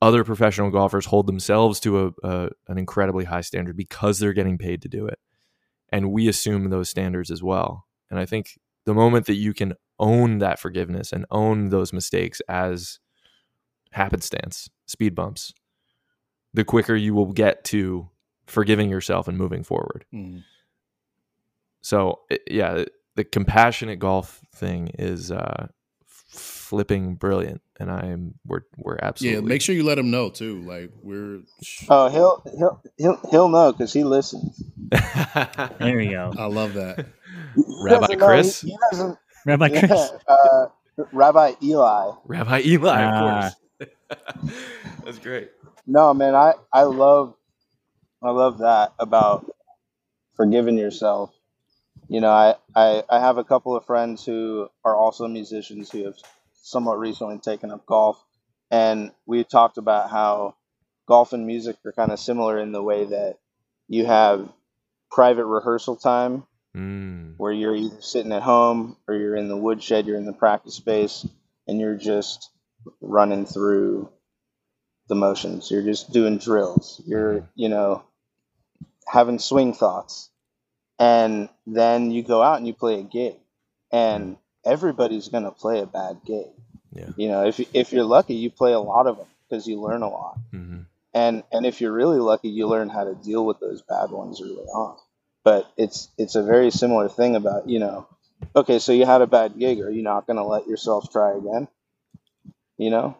[0.00, 4.58] other professional golfers hold themselves to a, a an incredibly high standard because they're getting
[4.58, 5.18] paid to do it.
[5.90, 7.86] And we assume those standards as well.
[8.12, 12.42] And I think the moment that you can own that forgiveness and own those mistakes
[12.46, 12.98] as
[13.92, 15.54] happenstance, speed bumps,
[16.52, 18.10] the quicker you will get to
[18.46, 20.04] forgiving yourself and moving forward.
[20.12, 20.42] Mm.
[21.80, 22.20] So
[22.50, 22.84] yeah,
[23.16, 25.68] the compassionate golf thing is uh,
[26.06, 30.62] flipping brilliant, and I'm we're we're absolutely Yeah, make sure you let him know too.
[30.62, 31.40] Like we're
[31.88, 34.62] Oh, he'll he'll he'll he'll know because he listens.
[35.78, 36.32] There you go.
[36.36, 37.06] I love that.
[37.56, 38.60] He Rabbi know- Chris?
[38.60, 39.18] He, he doesn't.
[39.46, 40.12] Rabbi Chris.
[40.28, 40.66] Uh,
[41.12, 42.10] Rabbi Eli.
[42.26, 43.46] Rabbi Eli, Ah.
[43.46, 43.90] of course.
[45.04, 45.50] That's great.
[45.86, 47.34] No, man, I I love
[48.22, 49.50] I love that about
[50.36, 51.32] forgiving yourself.
[52.08, 56.04] You know, I, I I have a couple of friends who are also musicians who
[56.04, 56.14] have
[56.52, 58.22] somewhat recently taken up golf,
[58.70, 60.54] and we talked about how
[61.08, 63.38] golf and music are kind of similar in the way that
[63.88, 64.48] you have
[65.10, 66.44] private rehearsal time
[66.76, 70.32] Mm, where you're either sitting at home or you're in the woodshed, you're in the
[70.32, 71.26] practice space,
[71.68, 72.50] and you're just
[73.00, 74.10] running through
[75.08, 75.70] the motions.
[75.70, 77.02] You're just doing drills.
[77.04, 78.02] You're, you know,
[79.06, 80.30] having swing thoughts.
[80.98, 83.34] And then you go out and you play a gig.
[83.90, 86.46] And everybody's going to play a bad gig.
[86.92, 87.10] Yeah.
[87.16, 90.02] You know, if, if you're lucky, you play a lot of them because you learn
[90.02, 90.38] a lot.
[90.52, 90.86] mhm.
[91.14, 94.40] And, and if you're really lucky, you learn how to deal with those bad ones
[94.40, 94.96] early on
[95.44, 98.06] but it's it's a very similar thing about you know
[98.56, 101.32] okay so you had a bad gig are you not going to let yourself try
[101.36, 101.68] again
[102.78, 103.16] you know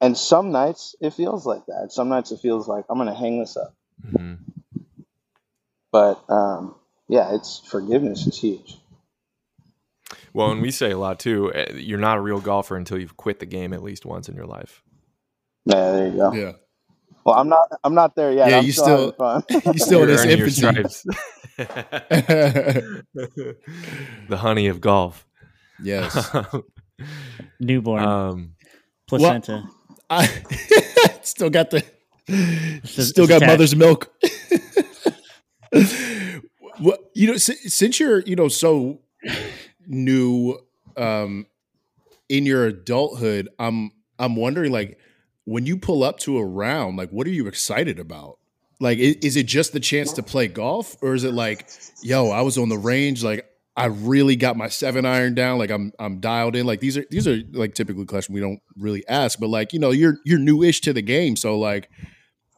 [0.00, 3.14] and some nights it feels like that some nights it feels like i'm going to
[3.14, 3.74] hang this up
[4.06, 4.38] Mhm.
[5.92, 6.74] but um
[7.08, 8.78] yeah it's forgiveness is huge
[10.34, 11.52] Well, and we say a lot too.
[11.54, 14.34] eh, You're not a real golfer until you've quit the game at least once in
[14.34, 14.82] your life.
[15.66, 16.52] yeah there you go Yeah.
[17.24, 19.78] Well i'm not i'm not there yet Yeah, I'm you still, still- having fun You
[19.78, 21.00] still in You're his earning your infancy.
[21.02, 21.04] stripes.
[24.28, 25.26] the honey of golf.
[25.82, 26.34] yes.
[27.60, 28.54] Newborn um,
[29.06, 29.64] placenta.
[30.08, 30.26] I
[31.22, 31.84] still got the
[32.28, 33.46] is- still it's got attached.
[33.46, 34.12] mother's milk.
[36.80, 39.00] Well, you know, since you're you know so
[39.86, 40.58] new
[40.96, 41.46] um,
[42.28, 44.98] in your adulthood, I'm I'm wondering like
[45.44, 48.38] when you pull up to a round, like what are you excited about?
[48.80, 51.68] Like, is it just the chance to play golf, or is it like,
[52.02, 55.70] yo, I was on the range, like I really got my seven iron down, like
[55.70, 56.66] I'm I'm dialed in.
[56.66, 59.78] Like these are these are like typically questions we don't really ask, but like you
[59.78, 61.88] know you're you're newish to the game, so like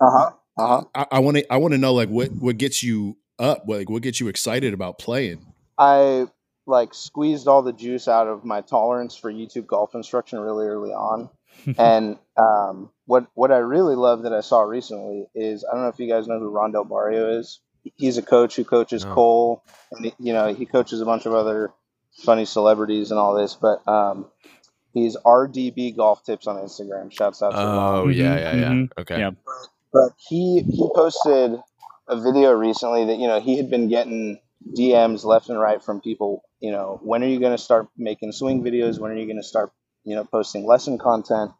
[0.00, 0.30] Uh huh.
[0.56, 1.06] Uh huh.
[1.10, 3.90] I want to I want to know like what what gets you up, what, like
[3.90, 5.44] what gets you excited about playing.
[5.78, 6.26] I
[6.66, 10.90] like squeezed all the juice out of my tolerance for YouTube golf instruction really early
[10.92, 11.28] on.
[11.78, 15.88] and um, what what I really love that I saw recently is I don't know
[15.88, 17.60] if you guys know who Rondell Barrio is.
[17.96, 19.14] He's a coach who coaches No.
[19.14, 21.72] Cole, and he, you know he coaches a bunch of other
[22.24, 23.54] funny celebrities and all this.
[23.54, 24.26] But um,
[24.92, 27.12] he's RDB Golf Tips on Instagram.
[27.12, 27.96] Shouts out to Ron.
[27.98, 28.68] Oh yeah, Mhm, yeah, yeah.
[28.70, 28.90] mhm.
[28.98, 29.18] Okay.
[29.18, 29.30] Yeah.
[29.92, 31.58] but he he posted
[32.08, 34.38] a video recently that you know he had been getting
[34.76, 36.42] DMs left and right from people.
[36.60, 38.98] You know, when are you going to start making swing videos?
[38.98, 39.72] When are you going to start
[40.04, 41.52] you know posting lesson content?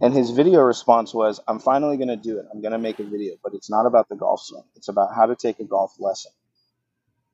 [0.00, 2.46] And his video response was, "I'm finally going to do it.
[2.52, 4.64] I'm going to make a video, but it's not about the golf swing.
[4.76, 6.32] It's about how to take a golf lesson."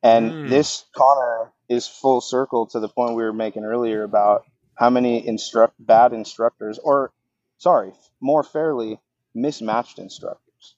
[0.03, 0.51] And Mm.
[0.51, 4.45] this Connor is full circle to the point we were making earlier about
[4.77, 7.13] how many instruct bad instructors, or
[7.59, 9.01] sorry, more fairly,
[9.35, 10.77] mismatched instructors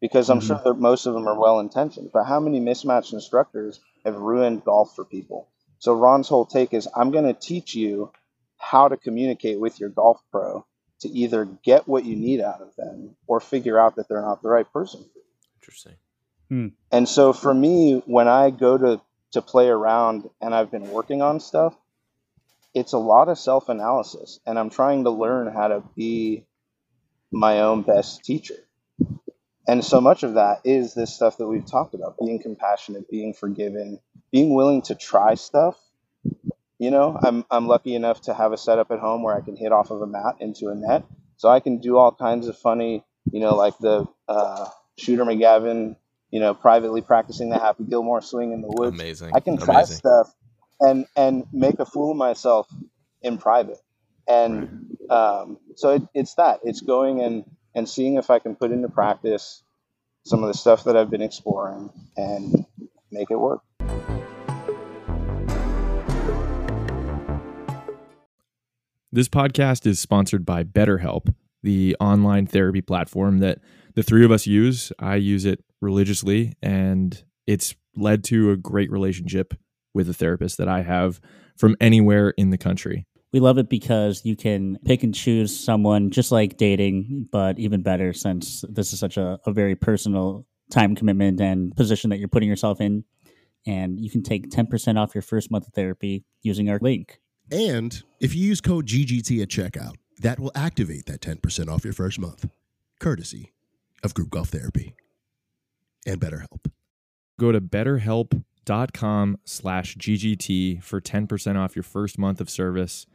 [0.00, 0.46] because I'm Mhm.
[0.46, 2.10] sure that most of them are well intentioned.
[2.12, 5.48] But how many mismatched instructors have ruined golf for people?
[5.78, 8.12] So Ron's whole take is I'm going to teach you
[8.58, 10.64] how to communicate with your golf pro
[11.00, 14.42] to either get what you need out of them or figure out that they're not
[14.42, 15.24] the right person for you.
[15.60, 15.94] Interesting.
[16.48, 16.68] Hmm.
[16.90, 19.00] And so for me, when I go to
[19.32, 21.76] to play around and I've been working on stuff,
[22.74, 26.44] it's a lot of self analysis, and I'm trying to learn how to be
[27.32, 28.56] my own best teacher.
[29.68, 33.34] And so much of that is this stuff that we've talked about: being compassionate, being
[33.34, 33.98] forgiving,
[34.30, 35.76] being willing to try stuff.
[36.78, 39.56] You know, I'm I'm lucky enough to have a setup at home where I can
[39.56, 41.04] hit off of a mat into a net,
[41.36, 43.02] so I can do all kinds of funny,
[43.32, 44.68] you know, like the uh,
[44.98, 45.96] Shooter McGavin,
[46.30, 48.94] you know, privately practicing the Happy Gilmore swing in the woods.
[48.98, 49.32] Amazing.
[49.34, 49.96] I can try Amazing.
[49.96, 50.34] stuff
[50.80, 52.68] and and make a fool of myself
[53.22, 53.78] in private.
[54.28, 56.60] And um, so it, it's that.
[56.64, 59.62] It's going and and seeing if I can put into practice
[60.24, 62.66] some of the stuff that I've been exploring and
[63.10, 63.62] make it work.
[69.12, 71.32] This podcast is sponsored by BetterHelp,
[71.62, 73.60] the online therapy platform that
[73.94, 74.92] the three of us use.
[74.98, 79.54] I use it religiously, and it's led to a great relationship
[79.94, 81.20] with a therapist that I have
[81.56, 83.06] from anywhere in the country.
[83.32, 87.82] We love it because you can pick and choose someone just like dating, but even
[87.82, 92.28] better since this is such a, a very personal time commitment and position that you're
[92.28, 93.04] putting yourself in.
[93.66, 97.20] And you can take 10% off your first month of therapy using our link.
[97.50, 101.92] And if you use code GGT at checkout, that will activate that 10% off your
[101.92, 102.48] first month,
[103.00, 103.52] courtesy
[104.02, 104.94] of Group Golf Therapy
[106.06, 106.70] and BetterHelp.
[107.38, 113.06] Go to betterhelp.com slash GGT for 10% off your first month of service.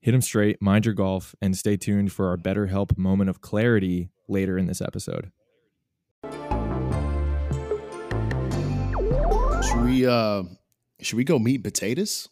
[0.00, 4.08] Hit them straight, mind your golf, and stay tuned for our BetterHelp moment of clarity
[4.28, 5.30] later in this episode.
[9.62, 10.44] Should we uh
[11.00, 12.28] should we go meat potatoes?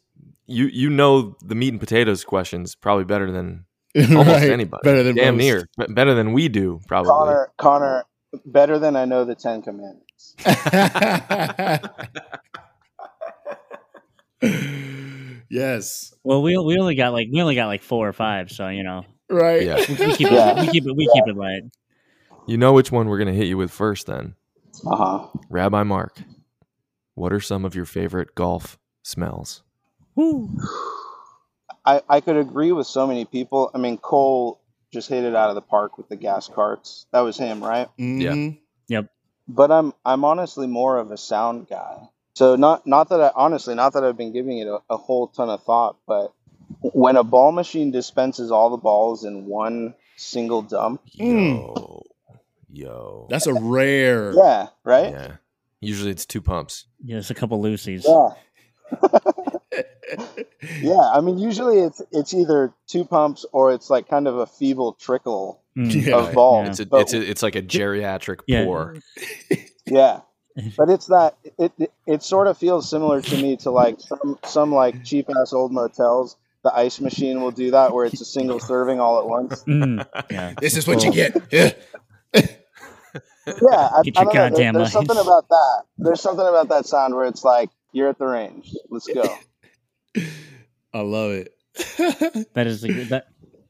[0.47, 3.65] You you know the meat and potatoes questions probably better than
[3.97, 4.51] almost Right.
[4.51, 4.81] anybody.
[4.85, 5.43] Better than damn most.
[5.45, 7.11] near, Be- better than we do probably.
[7.11, 8.05] Connor, Connor,
[8.45, 10.35] better than I know the Ten Commandments.
[15.49, 16.15] yes.
[16.23, 18.83] Well, we, we only got like we only got like four or five, so you
[18.83, 19.63] know Right.
[19.63, 19.77] Yeah.
[19.89, 20.59] we, we keep Yeah.
[20.59, 21.63] it we keep it we keep it light.
[22.47, 24.35] You know which one we're gonna hit you with first, then,
[24.87, 25.27] Uh huh.
[25.49, 26.21] Rabbi Mark.
[27.15, 29.63] What are some of your favorite golf smells?
[31.87, 33.71] I, I could agree with so many people.
[33.75, 34.61] I mean, Cole
[34.93, 37.07] just hit it out of the park with the gas carts.
[37.13, 37.89] That was him, right?
[37.99, 38.21] Mhm.
[38.89, 38.99] Yeah.
[39.01, 39.11] Yep.
[39.49, 41.99] But I'm I'm honestly more of a sound guy.
[42.37, 45.29] So not not that I honestly not that I've been giving it a, a whole
[45.29, 46.33] ton of thought, but
[46.81, 51.59] when a ball machine dispenses all the balls in one single dump, Mm.
[51.59, 52.03] Yo,
[52.73, 53.27] yo.
[53.29, 54.33] That's a rare.
[54.35, 55.37] yeah, right, yeah.
[55.81, 56.87] Usually it's two pumps.
[57.05, 58.05] Yeah, there's a couple loosies.
[58.05, 59.03] yeah,
[60.81, 61.11] yeah.
[61.13, 64.95] I mean, usually it's it's either two pumps or it's like kind of a feeble
[64.95, 66.07] trickle Mm.
[66.07, 66.17] Yeah.
[66.19, 66.65] of balls.
[66.67, 66.71] Yeah.
[66.71, 68.65] It's a, But- it's a, it's like a geriatric Yeah.
[68.65, 68.95] pour.
[69.87, 70.21] Yeah,
[70.77, 74.39] but it's that it, it it sort of feels similar to me to like some
[74.45, 76.37] some like cheap ass old motels.
[76.63, 79.65] The ice machine will do that where it's a single serving all at once.
[79.65, 80.07] Mm.
[80.31, 80.55] Yeah.
[80.61, 81.37] This is what you get.
[81.51, 81.73] Yeah.
[83.47, 84.33] Yeah, I, Get I your don't know.
[84.33, 85.83] There- goddamn there's something about that.
[85.99, 88.73] There's something about that sound where it's like you're at the range.
[88.91, 89.23] Let's go.
[90.93, 91.51] I love it.
[92.55, 93.27] That is a good, that.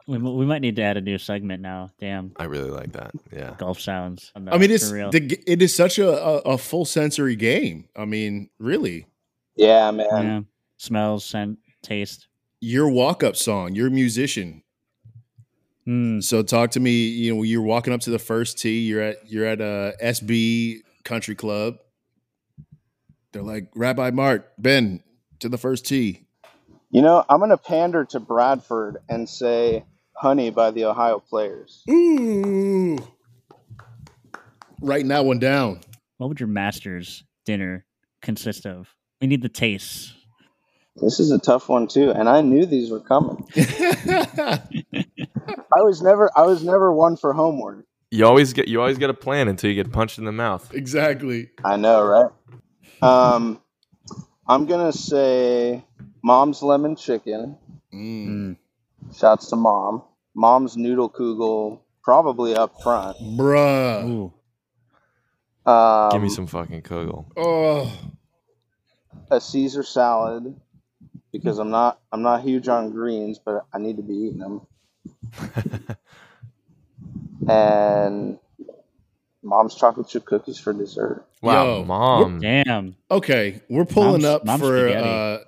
[0.06, 1.88] We, we might need to add a new segment now.
[1.98, 3.12] Damn, I really like that.
[3.32, 3.54] Yeah.
[3.56, 4.30] golf sounds.
[4.36, 5.10] on I mean, it's real.
[5.10, 7.88] the, it is such a, a, a full sensory game.
[7.96, 9.06] I mean, really,
[9.56, 10.06] Yeah, man.
[10.12, 10.40] yeah.
[10.76, 12.26] smells, scent, taste.
[12.60, 14.62] your walk up song, you're a musician.
[15.88, 17.06] Mm, So talk to me.
[17.08, 18.80] You know, you're walking up to the first tee.
[18.80, 21.76] You're at you're at a SB Country Club.
[23.32, 25.02] They're like Rabbi Mark Ben
[25.40, 26.23] to the first tee.
[26.94, 31.82] You know, I'm gonna pander to Bradford and say "Honey" by the Ohio Players.
[31.90, 32.96] Ooh,
[34.80, 35.80] writing that one down.
[36.18, 37.84] what would your master's dinner
[38.22, 38.94] consist of?
[39.20, 40.14] We need the tastes.
[40.94, 43.44] This is a tough one too, and I knew these were coming.
[43.56, 44.60] I
[45.78, 47.86] was never, I was never one for homework.
[48.12, 50.72] You always get you always get a plan until you get punched in the mouth.
[50.72, 51.50] exactly.
[51.64, 52.30] I know, right?
[53.02, 53.60] Um,
[54.46, 55.82] I'm gonna say
[56.24, 57.56] Mom's lemon chicken.
[57.92, 58.28] Mm.
[58.28, 58.56] Mm.
[59.14, 60.02] Shouts to Mom.
[60.34, 63.18] Mom's noodle kugel, probably up front.
[63.18, 64.04] Bruh.
[64.08, 64.32] Ooh,
[65.70, 67.26] Um, Give me some fucking kugel.
[67.36, 67.92] Oh.
[69.30, 70.58] a Caesar salad
[71.30, 74.60] because I'm not, I'm not huge on greens, but I need to be eating them.
[77.48, 78.38] and
[79.42, 81.24] Mom's chocolate chip cookies for dessert.
[81.42, 82.40] wow, Yo, mom.
[82.40, 82.96] damn.
[83.10, 85.08] Okay, we're pulling Mom's- up mom's for spaghetti.
[85.08, 85.38] uh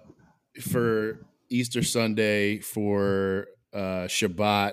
[0.60, 4.72] for Easter Sunday, for uh Shabbat,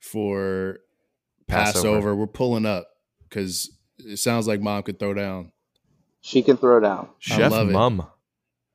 [0.00, 0.78] for
[1.46, 1.74] Passover.
[1.74, 2.16] Passover.
[2.16, 2.88] We're pulling up
[3.28, 5.52] because it sounds like mom could throw down.
[6.20, 7.08] She can throw down.
[7.18, 7.72] Chef love it.
[7.72, 8.06] mum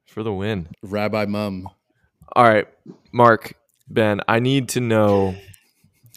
[0.06, 0.70] for the win.
[0.84, 1.68] Rabbi Mum.
[2.34, 2.68] All right,
[3.12, 3.54] Mark,
[3.90, 5.36] Ben, I need to know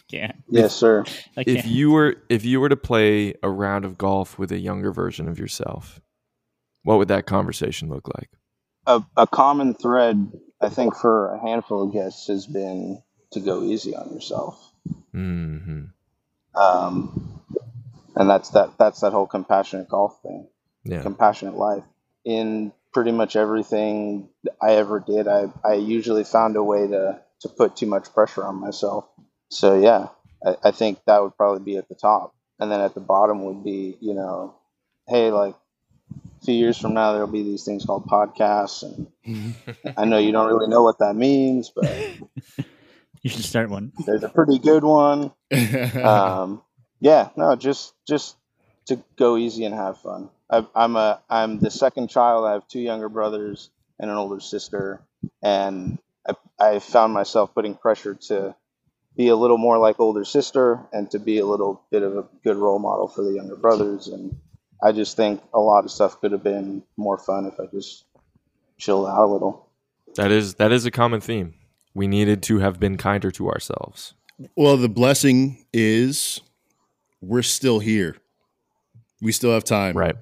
[0.09, 1.03] Yeah, Yes, sir.
[1.35, 4.91] If you were if you were to play a round of golf with a younger
[4.91, 5.99] version of yourself,
[6.83, 8.29] what would that conversation look like?
[8.87, 10.31] A, a common thread,
[10.61, 14.71] I think, for a handful of guests has been to go easy on yourself.
[15.11, 15.85] hmm
[16.55, 17.41] Um,
[18.15, 18.77] and that's that.
[18.77, 20.47] That's that whole compassionate golf thing.
[20.83, 21.01] Yeah.
[21.01, 21.83] compassionate life.
[22.23, 24.29] In pretty much everything
[24.61, 28.43] I ever did, I, I usually found a way to, to put too much pressure
[28.43, 29.05] on myself.
[29.49, 30.09] So yeah,
[30.45, 32.33] I, I think that would probably be at the top.
[32.59, 34.55] And then at the bottom would be, you know,
[35.07, 35.55] hey, like
[36.45, 39.55] few years from now there'll be these things called podcasts and
[39.97, 41.85] I know you don't really know what that means, but
[43.21, 43.91] you should start one.
[44.05, 45.31] there's a pretty good one.
[46.03, 46.61] um,
[46.99, 48.35] yeah, no, just just
[48.85, 50.29] to go easy and have fun.
[50.49, 52.45] I, I'm a I'm the second child.
[52.45, 53.69] I have two younger brothers
[53.99, 55.01] and an older sister,
[55.41, 58.55] and I, I found myself putting pressure to
[59.15, 62.25] be a little more like older sister and to be a little bit of a
[62.43, 64.07] good role model for the younger brothers.
[64.07, 64.37] And
[64.85, 68.05] I just think a lot of stuff could have been more fun if I just
[68.77, 69.67] chilled out a little.
[70.15, 71.55] That is that is a common theme.
[71.95, 74.13] We needed to have been kinder to ourselves.
[74.55, 76.39] well, the blessing is
[77.19, 78.17] we're still here.
[79.21, 79.97] We still have time.
[79.97, 80.15] Right.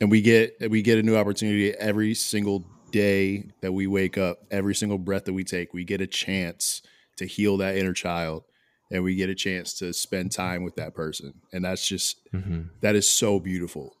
[0.00, 4.38] and we get we get a new opportunity every single day that we wake up
[4.50, 6.82] every single breath that we take we get a chance
[7.16, 8.44] to heal that inner child
[8.92, 11.34] and we get a chance to spend time with that person.
[11.52, 13.96] And that's just hmm that is so beautiful.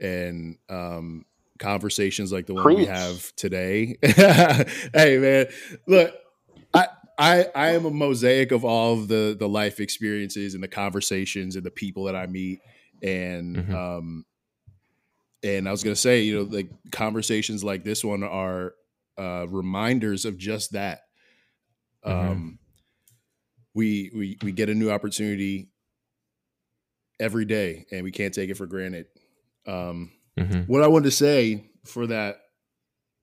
[0.00, 1.24] And um
[1.58, 3.96] conversations like the one we have today.
[4.94, 5.46] Hey man
[5.86, 6.14] look
[6.74, 6.88] I,
[7.18, 11.56] I I am a mosaic of all of the the life experiences and the conversations
[11.56, 12.60] and the people that I meet.
[13.02, 13.74] And Mhm.
[13.74, 14.24] um
[15.42, 18.74] and I was gonna say you know like conversations like this one are
[19.18, 21.00] uh reminders of just that.
[22.04, 22.10] Mhm.
[22.30, 22.58] um
[23.76, 25.68] we we we get a new opportunity
[27.20, 29.06] every day and we can't take it for granted
[29.66, 32.40] um hmm what I wanted to say for that,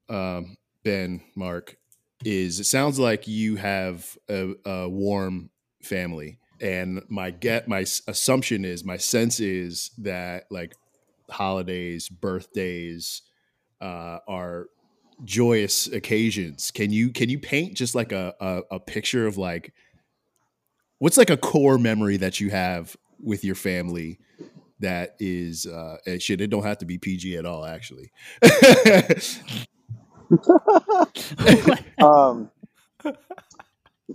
[0.09, 1.77] um, Ben, Mark,
[2.23, 5.49] is it sounds like you have a, a warm
[5.81, 10.73] family, and my get my assumption is my sense is that like
[11.29, 13.21] holidays, birthdays,
[13.81, 14.67] uh, are
[15.25, 16.71] joyous occasions.
[16.71, 19.73] Can you can you paint just like a, a a picture of like
[21.03, 24.19] what's like a core memory that you have with your family
[24.79, 28.11] that is uh and shit it don't have to be pg at all actually.
[32.01, 32.49] Um,
[33.03, 33.15] that's,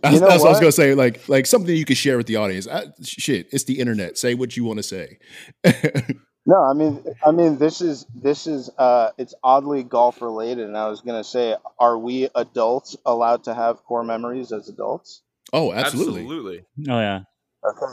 [0.03, 2.66] that's what i was gonna say like like something you could share with the audience.
[2.66, 4.18] I, shit it's the internet.
[4.18, 5.18] Say what you want to say.
[6.47, 10.78] No, I mean, I mean, this is this is uh, it's oddly golf related, and
[10.78, 15.20] I was gonna say, are we adults allowed to have core memories as adults?
[15.53, 17.23] Oh absolutely, Oh yeah,
[17.65, 17.87] Okay.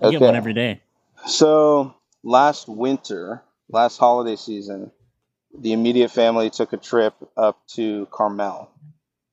[0.00, 0.80] I get one every day.
[1.26, 4.90] So last winter, last holiday season,
[5.58, 8.70] the immediate family took a trip up to Carmel.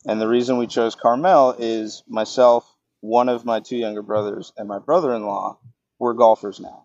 [0.05, 2.71] And the reason we chose Carmel is myself,
[3.01, 5.59] one of my two younger brothers, and my brother in law
[5.99, 6.83] were golfers now.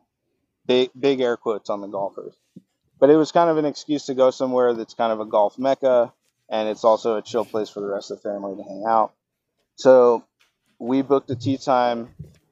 [0.67, 2.35] Big, big air quotes on the golfers.
[2.99, 5.59] But it was kind of an excuse to go somewhere that's kind of a golf
[5.59, 6.13] mecca,
[6.51, 9.13] and it's also a chill place for the rest of the family to hang out.
[9.77, 10.25] So
[10.81, 12.09] we booked a tee time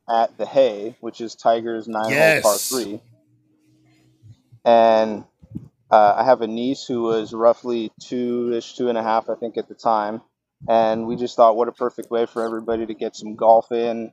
[0.09, 2.43] at the Hay, which is Tiger's nine Yes.
[2.45, 3.01] hole par three.
[4.65, 5.25] And
[5.91, 9.35] uh, I have a niece who was roughly two ish, two and a half, I
[9.35, 10.21] think, at the time.
[10.69, 14.13] And we just thought, what a perfect way for everybody to get some golf in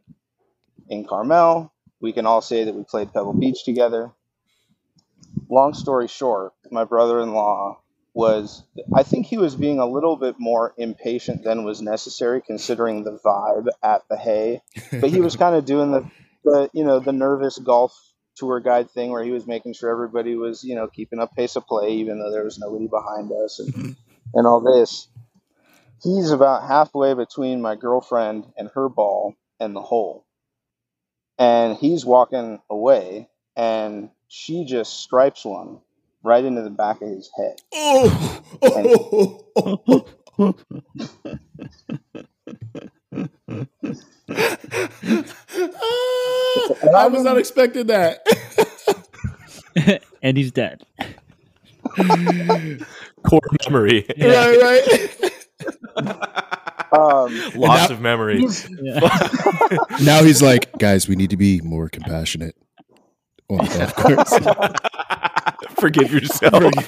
[0.89, 1.73] in Carmel.
[1.99, 4.11] We can all say that we played Pebble Beach together.
[5.49, 7.81] Long story short, my brother in law
[8.15, 8.63] was,
[8.95, 13.19] I think he was being a little bit more impatient than was necessary considering the
[13.23, 14.61] vibe at the Hay
[14.99, 16.09] but he was kind of doing the,
[16.45, 17.93] the you know the nervous golf
[18.35, 21.55] tour guide thing where he was making sure everybody was you know keeping up pace
[21.55, 23.95] of play even though there was nobody behind us and,
[24.33, 25.07] and all this.
[26.03, 30.25] He's about halfway between my girlfriend and her ball and the hole.
[31.39, 35.79] And he's walking away and she just stripes one
[36.25, 40.05] right into the back of his head Oh, oh,
[40.37, 40.55] oh,
[46.93, 48.25] Ah, I was not expecting that.
[50.21, 50.83] and he's dead.
[53.23, 55.31] Core memory, right, right.
[56.91, 58.45] um, loss now- of memory.
[58.81, 58.99] Yeah.
[60.03, 62.55] Now he's like, guys, we need to be more compassionate
[63.49, 65.31] on the golf course.
[65.79, 66.73] Forgive yourself.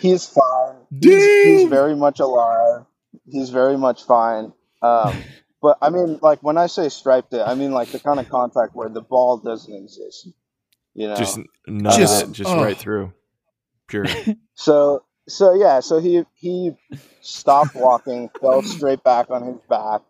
[0.00, 0.76] he's fine.
[1.00, 2.84] He's, he's very much alive.
[3.26, 4.52] He's very much fine.
[4.82, 5.16] Um,
[5.60, 8.28] but I mean, like when I say striped it, I mean like the kind of
[8.28, 10.28] contact where the ball doesn't exist.
[10.94, 11.16] You know.
[11.16, 12.62] Just none Just- of it, just oh.
[12.62, 13.12] right through.
[13.88, 14.06] Pure.
[14.54, 15.80] so so yeah.
[15.80, 16.72] So he he
[17.20, 20.02] stopped walking, fell straight back on his back,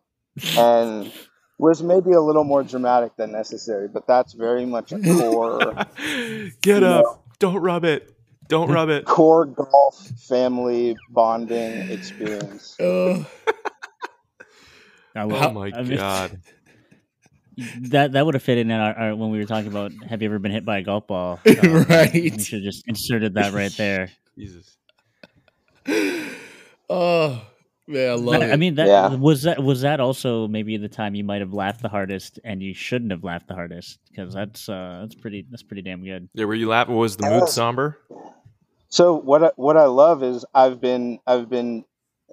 [0.56, 1.12] and
[1.58, 3.88] was maybe a little more dramatic than necessary.
[3.88, 5.74] But that's very much a core
[6.62, 7.00] Get Yeah.
[7.00, 7.24] up!
[7.38, 8.14] Don't rub it!
[8.48, 9.04] Don't rub it!
[9.04, 9.96] core golf
[10.28, 12.76] family bonding experience.
[15.16, 16.40] Uh, Oh my I mean, god!
[17.90, 20.28] That that would have fit in our, our, when we were talking about have you
[20.28, 21.40] ever been hit by a golf ball?
[21.44, 22.12] Uh, Right.
[22.12, 24.10] We should have just inserted that right there.
[24.38, 24.76] Jesus.
[26.88, 27.42] oh
[27.88, 28.52] man, I love That- it.
[28.52, 29.14] I mean, that Yeah.
[29.14, 32.62] was that was that also maybe the time you might have laughed the hardest, and
[32.62, 36.28] you shouldn't have laughed the hardest because that's uh that's pretty that's pretty damn good.
[36.34, 36.94] Yeah, were you laughing?
[36.96, 37.98] Was the mood somber?
[38.90, 41.84] So what I, what I love is I've been I've been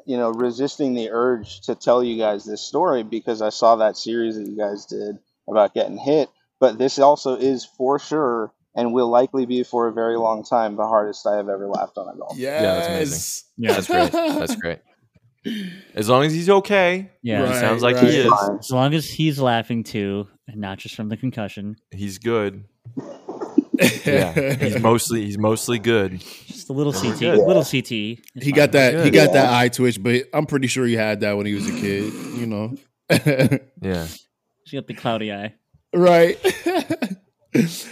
[0.06, 3.97] you know resisting the urge to tell you guys this story because I saw that
[3.97, 5.18] series that you guys did
[5.49, 6.30] about getting hit.
[6.60, 10.76] But this also is for sure and will likely be for a very long time
[10.76, 12.38] the hardest I have ever laughed on a golf.
[12.38, 12.62] yes.
[12.62, 13.43] that's amazing.
[13.58, 14.12] Yeah, That's great.
[14.12, 14.80] That's great.
[15.93, 17.41] As long as he's okay, yeah.
[17.43, 17.54] Right.
[17.54, 18.06] he sounds like right.
[18.10, 18.34] he is.
[18.60, 22.66] As long as he's laughing too, and not just from the concussion, He's good.
[24.06, 26.22] Yeah, he's mostly he's mostly good.
[26.48, 27.39] just a little CT, good.
[27.39, 27.89] little CT.
[27.89, 29.04] he got that.
[29.04, 29.26] He Good.
[29.26, 31.74] got that eye twitch, but I'm pretty sure he had that when he was a
[31.74, 32.14] kid.
[32.38, 32.76] You know.
[33.82, 34.08] Yeah.
[34.66, 35.56] She got the cloudy eye.
[35.93, 36.39] right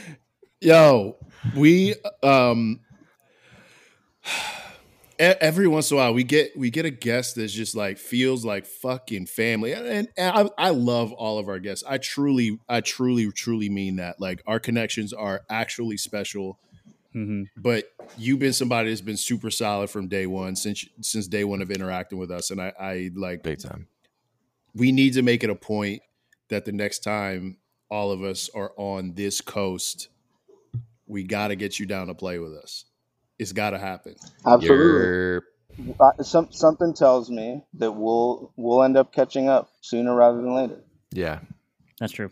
[0.62, 1.18] yo
[1.56, 2.80] we um
[5.24, 8.44] every once in a while we get we get a guest that's just like feels
[8.44, 12.82] like fucking family and, and I, I love all of our guests i truly i
[12.82, 16.60] truly truly mean that like our connections are actually special
[17.14, 17.86] hmm but
[18.18, 21.70] you've been somebody that's been super solid from day one since since day one of
[21.72, 23.88] interacting with us and i i like Big time.
[24.74, 26.02] we need to make it a point
[26.50, 27.58] that the next time
[27.90, 30.10] all of us are on this coast,
[31.06, 32.86] we got to get you down to play with us.
[33.40, 34.16] It's got to happen.
[34.46, 34.76] Absolutely.
[34.78, 35.44] You're
[36.00, 40.54] Uh, some, something tells me that we'll we'll end up catching up sooner rather than
[40.56, 40.84] later.
[41.12, 41.40] yeah.
[42.00, 42.32] That's true.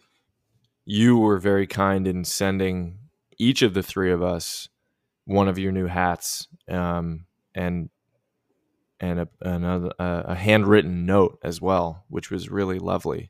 [0.86, 2.98] You were very kind in sending
[3.38, 4.68] each of the three of us
[5.26, 7.26] one of your new hats, um,
[7.56, 7.90] and
[9.00, 13.30] and a another a, a handwritten note as well, which was really lovely.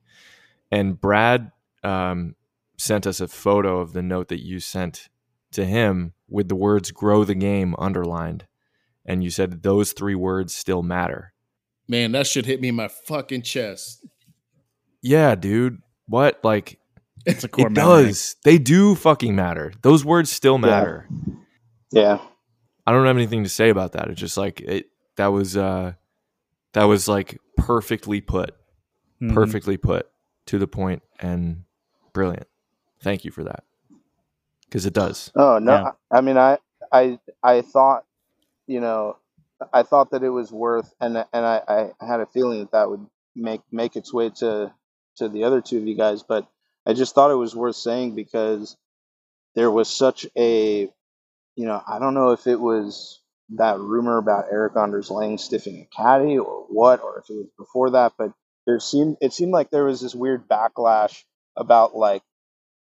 [0.72, 1.52] And Brad
[1.84, 2.36] um,
[2.78, 5.10] sent us a photo of the note that you sent
[5.52, 8.46] to him with the words "grow the game" underlined,
[9.06, 11.34] and you said those three words still matter.
[11.88, 14.06] Man, that shit hit me in my fucking chest.
[15.02, 15.80] Yeah, dude.
[16.08, 16.80] What like
[17.26, 18.04] It's a core it memory.
[18.06, 18.36] does.
[18.44, 19.74] They do fucking matter.
[19.82, 21.08] Those words still matter.
[21.92, 22.20] Yeah.
[22.88, 24.08] I don't have anything to say about that.
[24.10, 24.88] It's just like it
[25.18, 25.94] that was uh
[26.74, 28.56] that was like perfectly put.
[29.22, 29.34] Mhm.
[29.34, 30.08] Perfectly put
[30.48, 31.64] to the point and
[32.14, 32.48] brilliant.
[33.04, 33.64] Thank you for that.
[34.72, 35.32] Because it does.
[35.36, 35.92] Oh no, Yeah.
[36.10, 36.58] I, mean, I,
[36.94, 38.06] I, I thought,
[38.68, 39.18] you know,
[39.74, 42.90] I thought that it was worth, and and I, I had a feeling that that
[42.90, 43.06] would
[43.36, 44.74] make make its way to
[45.18, 46.48] to the other two of you guys, but
[46.86, 48.78] I just thought it was worth saying because
[49.56, 50.90] there was such a,
[51.56, 53.20] you know, I don't know if it was
[53.56, 57.50] that rumor about Erik Anders Lang stiffing a caddy or what, or if it was
[57.58, 58.32] before that, but
[58.66, 61.24] there seemed it seemed like there was this weird backlash
[61.56, 62.24] about like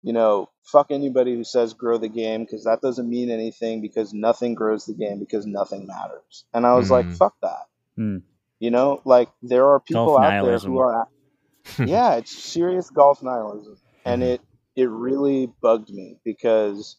[0.02, 4.12] you know, fuck anybody who says grow the game because that doesn't mean anything because
[4.14, 6.44] nothing grows the game because nothing matters.
[6.54, 7.16] And I was like, Mm.
[7.18, 7.66] fuck that.
[7.98, 8.22] Mm.
[8.60, 10.72] You know, like there are people Golf out nihilism.
[10.72, 11.08] there who are,
[11.78, 14.26] yeah, it's serious golf nihilism, and Mhm.
[14.34, 14.40] it
[14.76, 16.96] it really bugged me because,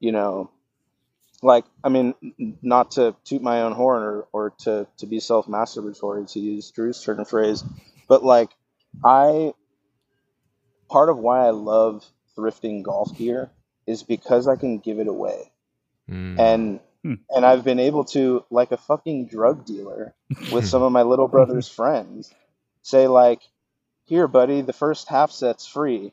[0.00, 0.50] you know,
[1.42, 2.14] like I mean,
[2.62, 6.70] not to toot my own horn or or to to be self masturbatory to use
[6.70, 7.62] Drew's certain phrase,
[8.08, 8.50] but like
[9.04, 9.52] I
[10.88, 12.04] part of why I love
[12.36, 13.50] thrifting golf gear
[13.86, 15.50] is because I can give it away.
[16.10, 16.38] Mm.
[16.38, 17.14] And Hmm.
[17.30, 20.12] and I've been able to like a fucking drug dealer
[20.50, 22.32] with some of my little brother's friends
[22.82, 23.40] say like
[24.06, 26.12] here buddy the first half set's free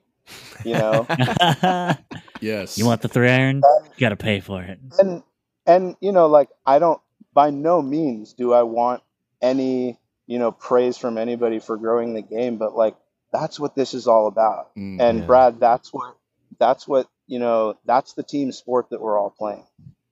[0.63, 1.07] you know
[2.41, 2.77] Yes.
[2.77, 3.61] you want the three iron?
[3.63, 4.77] You got to pay for it.
[4.99, 5.23] and
[5.65, 7.01] and you know like I don't
[7.33, 9.01] by no means do I want
[9.41, 9.97] any
[10.27, 12.95] you know praise from anybody for growing the game but like
[13.33, 15.01] that's what this is all about Mm.
[15.01, 15.25] and Yeah.
[15.25, 16.15] Brad that's what
[16.59, 19.65] that's what you know that's the team sport that we're all playing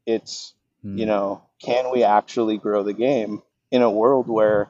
[0.05, 0.53] it's
[0.83, 0.97] Mm.
[0.99, 4.67] you know can we actually grow the game in a world where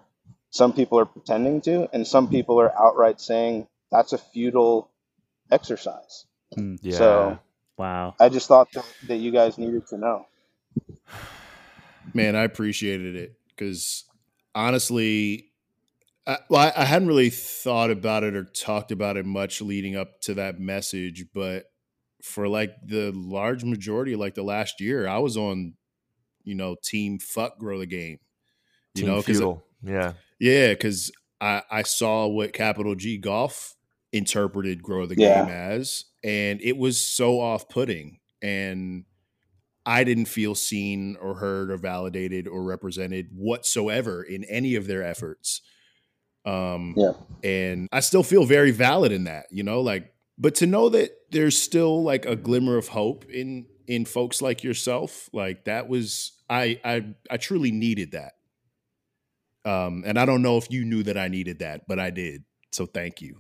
[0.50, 4.90] some people are pretending to and some people are outright saying that's a futile
[5.50, 6.26] exercise
[6.82, 6.98] yeah.
[6.98, 7.40] so
[7.78, 8.16] Wow.
[8.20, 10.26] i just thought that, that you guys needed to know
[12.14, 14.04] Man, I appreciated it because
[14.54, 15.51] honestly,
[16.28, 19.96] I, well, I, I hadn't really thought about it or talked about it much leading
[19.96, 21.66] up to that message, but
[22.24, 25.76] for like the large majority, like the last year, I was on,
[26.44, 28.20] you know, team fuck grow the game.
[28.96, 29.66] You Team know, 'cause- uh, feudal.
[29.84, 30.14] Yeah.
[30.40, 31.12] Yeah, because
[31.42, 33.76] I, I saw what capital G golf
[34.12, 35.46] interpreted grow the Yeah.
[35.46, 38.20] game as, and it was so off putting.
[38.42, 39.06] And
[39.86, 45.04] I didn't feel seen or heard or validated or represented whatsoever in any of their
[45.04, 45.62] efforts.
[46.46, 47.14] Um, Yeah.
[47.44, 51.12] And I still feel very valid in that, you know, like, but to know that
[51.32, 56.32] there's still like a glimmer of hope in in folks like yourself, like that was
[56.50, 58.34] I I I truly needed that.
[59.64, 62.44] Um, and I don't know if you knew that I needed that, but I did.
[62.72, 63.38] So thank you.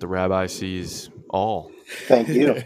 [0.00, 1.70] The rabbi sees all.
[2.08, 2.56] thank you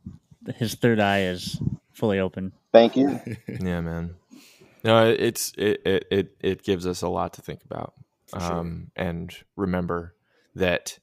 [0.56, 1.60] His third eye is
[1.92, 2.52] fully open.
[2.72, 4.14] thank you Yeah, man.
[4.84, 7.92] No, it's it it it, it gives us a lot to think about.
[8.28, 8.58] For sure.
[8.58, 10.14] Um, and remember
[10.54, 10.98] that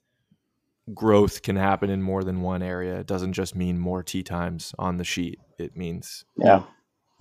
[0.93, 2.99] growth can happen in more than one area.
[2.99, 5.39] It doesn't just mean more tee times on the sheet.
[5.57, 6.63] It means yeah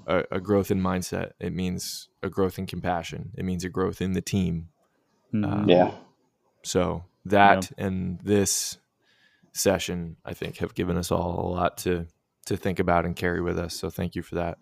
[0.07, 1.32] a, a growth in mindset.
[1.40, 3.30] It means a growth in compassion.
[3.36, 4.68] It means a growth in the team.
[5.32, 5.44] Mhm.
[5.44, 5.92] Um, yeah
[6.62, 8.78] So that and this
[9.52, 12.07] session, I think, have given us all a lot to
[12.46, 13.74] to think about and carry with us.
[13.74, 14.59] So thank you for that,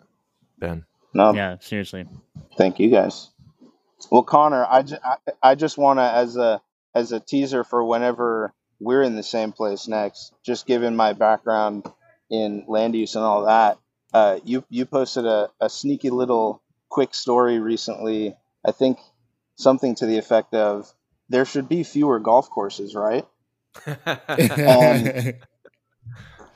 [0.57, 0.85] Ben.
[1.13, 2.05] no yeah, seriously.
[2.57, 3.31] Thank you guys.
[4.09, 6.61] Well, Connor, I, ju- I, I just want to as a
[6.95, 10.33] as a teaser for whenever we're in the same place next.
[10.43, 11.85] Just given my background
[12.29, 13.77] in land use and all that,
[14.13, 18.35] uh, you you posted a, a sneaky little quick story recently.
[18.65, 18.99] I think
[19.55, 20.93] something to the effect of
[21.29, 23.25] there should be fewer golf courses, right?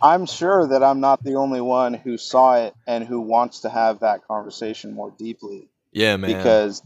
[0.02, 3.70] I'm sure that I'm not the only one who saw it and who wants to
[3.70, 6.36] have that conversation more deeply yeah, man.
[6.36, 6.82] because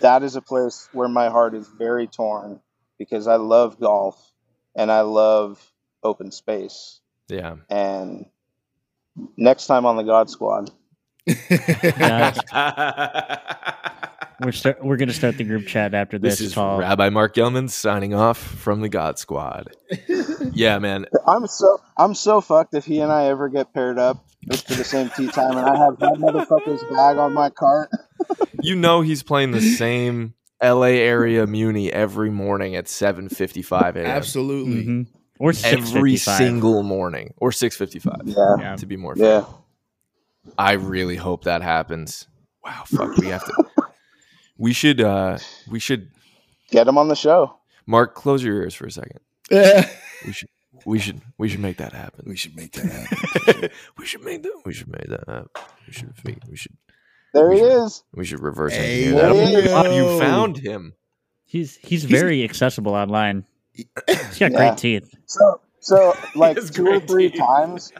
[0.00, 2.60] that is a place where my heart is very torn
[2.98, 4.32] because I love golf
[4.74, 5.72] and I love
[6.02, 7.00] open space.
[7.28, 7.56] yeah.
[7.68, 8.26] And
[9.36, 10.70] next time on the God Squad,
[14.40, 16.78] We're start, we're gonna start the group chat after this, this is call.
[16.78, 19.70] Rabbi Marc Gellman signing off from the God Squad.
[20.52, 21.06] yeah, man.
[21.26, 24.24] I'm so I'm so fucked if he and I ever get paired up
[24.66, 27.90] for the same tee time and I have that motherfucker's bag on my cart.
[28.62, 34.06] You know he's playing the same LA area muni every morning at 7:55 a.m.
[34.06, 34.84] Absolutely.
[34.84, 35.06] Mhm.
[35.40, 38.56] Or Every single morning or 6:55 Yeah.
[38.58, 38.76] Yeah.
[38.76, 39.40] to be more fair.
[39.40, 39.44] Yeah.
[40.56, 42.26] I really hope that happens.
[42.64, 43.64] Wow, fuck, we have to
[44.58, 45.38] We should uh
[45.70, 46.10] we should
[46.70, 47.54] Get him on the show.
[47.86, 49.20] Mark close your ears for a second.
[49.50, 49.88] Yeah.
[50.26, 50.48] We should
[50.84, 52.24] we should we should make that happen.
[52.26, 53.70] we should make that happen.
[53.98, 54.62] we should make that.
[54.66, 55.48] We should make that happen.
[55.86, 56.12] We should.
[56.24, 56.76] We, we should.
[57.34, 58.02] There We he should- is.
[58.14, 59.30] We should reverse Hey, engineer that.
[59.30, 60.14] Oh my God, yo.
[60.14, 60.94] you found him.
[61.46, 63.44] He's he's very accessible online.
[63.72, 64.48] He's got Yeah.
[64.50, 65.08] great teeth.
[65.26, 67.38] So So like two or three dude.
[67.38, 67.92] times,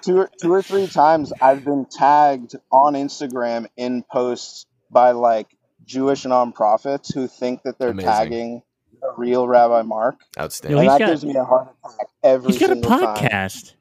[0.00, 5.48] two or, two or three times, I've been tagged on Instagram in posts by like
[5.90, 8.08] Jewish nonprofits who think that they're Amazing.
[8.10, 8.62] tagging
[9.02, 10.78] the real Rabbi Mark, Yo, Outstanding.
[10.80, 13.16] and that got- gives me a heart attack every He's got a single time.
[13.16, 13.72] podcast.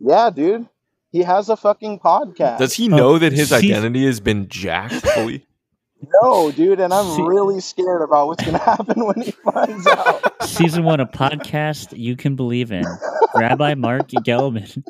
[0.00, 0.66] Yeah, dude,
[1.12, 2.58] he has a fucking podcast.
[2.58, 5.46] Does he Oh, know that his oh, see- identity has been jacked fully?
[6.22, 10.42] No, dude, and I'm See- really scared about what's gonna happen when he finds out.
[10.44, 12.84] Season one, a podcast you can believe in.
[13.34, 14.82] Rabbi Marc Gellman.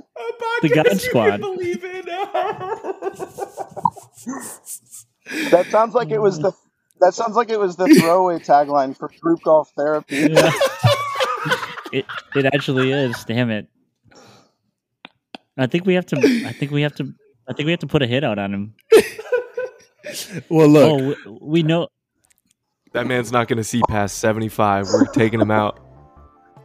[0.62, 1.40] The God Squad.
[5.50, 6.52] That sounds like it was the
[7.00, 10.16] that sounds like it was the throwaway tagline for group golf therapy.
[10.16, 10.52] Yeah.
[11.92, 13.24] it it actually is.
[13.24, 13.68] Damn it.
[15.56, 16.16] I think we have to.
[16.46, 17.12] I think we have to.
[17.48, 18.74] I think we have to put a hit out on him.
[20.48, 21.88] Well, look, oh, we, we know.
[22.92, 24.86] That man's not going to see past 75.
[24.92, 25.80] We're taking him out.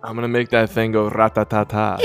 [0.04, 1.98] I'm going to make that thing go ratatata.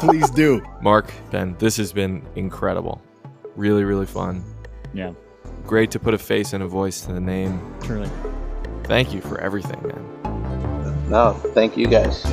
[0.00, 0.62] please do.
[0.82, 3.00] Mark, Ben, this has been incredible.
[3.56, 4.44] Really, really fun.
[4.92, 5.12] Yeah,
[5.66, 7.60] Great to put a face and a voice to the name.
[7.82, 8.10] truly.
[8.84, 11.08] Thank you for everything, man.
[11.08, 12.24] No, thank you guys.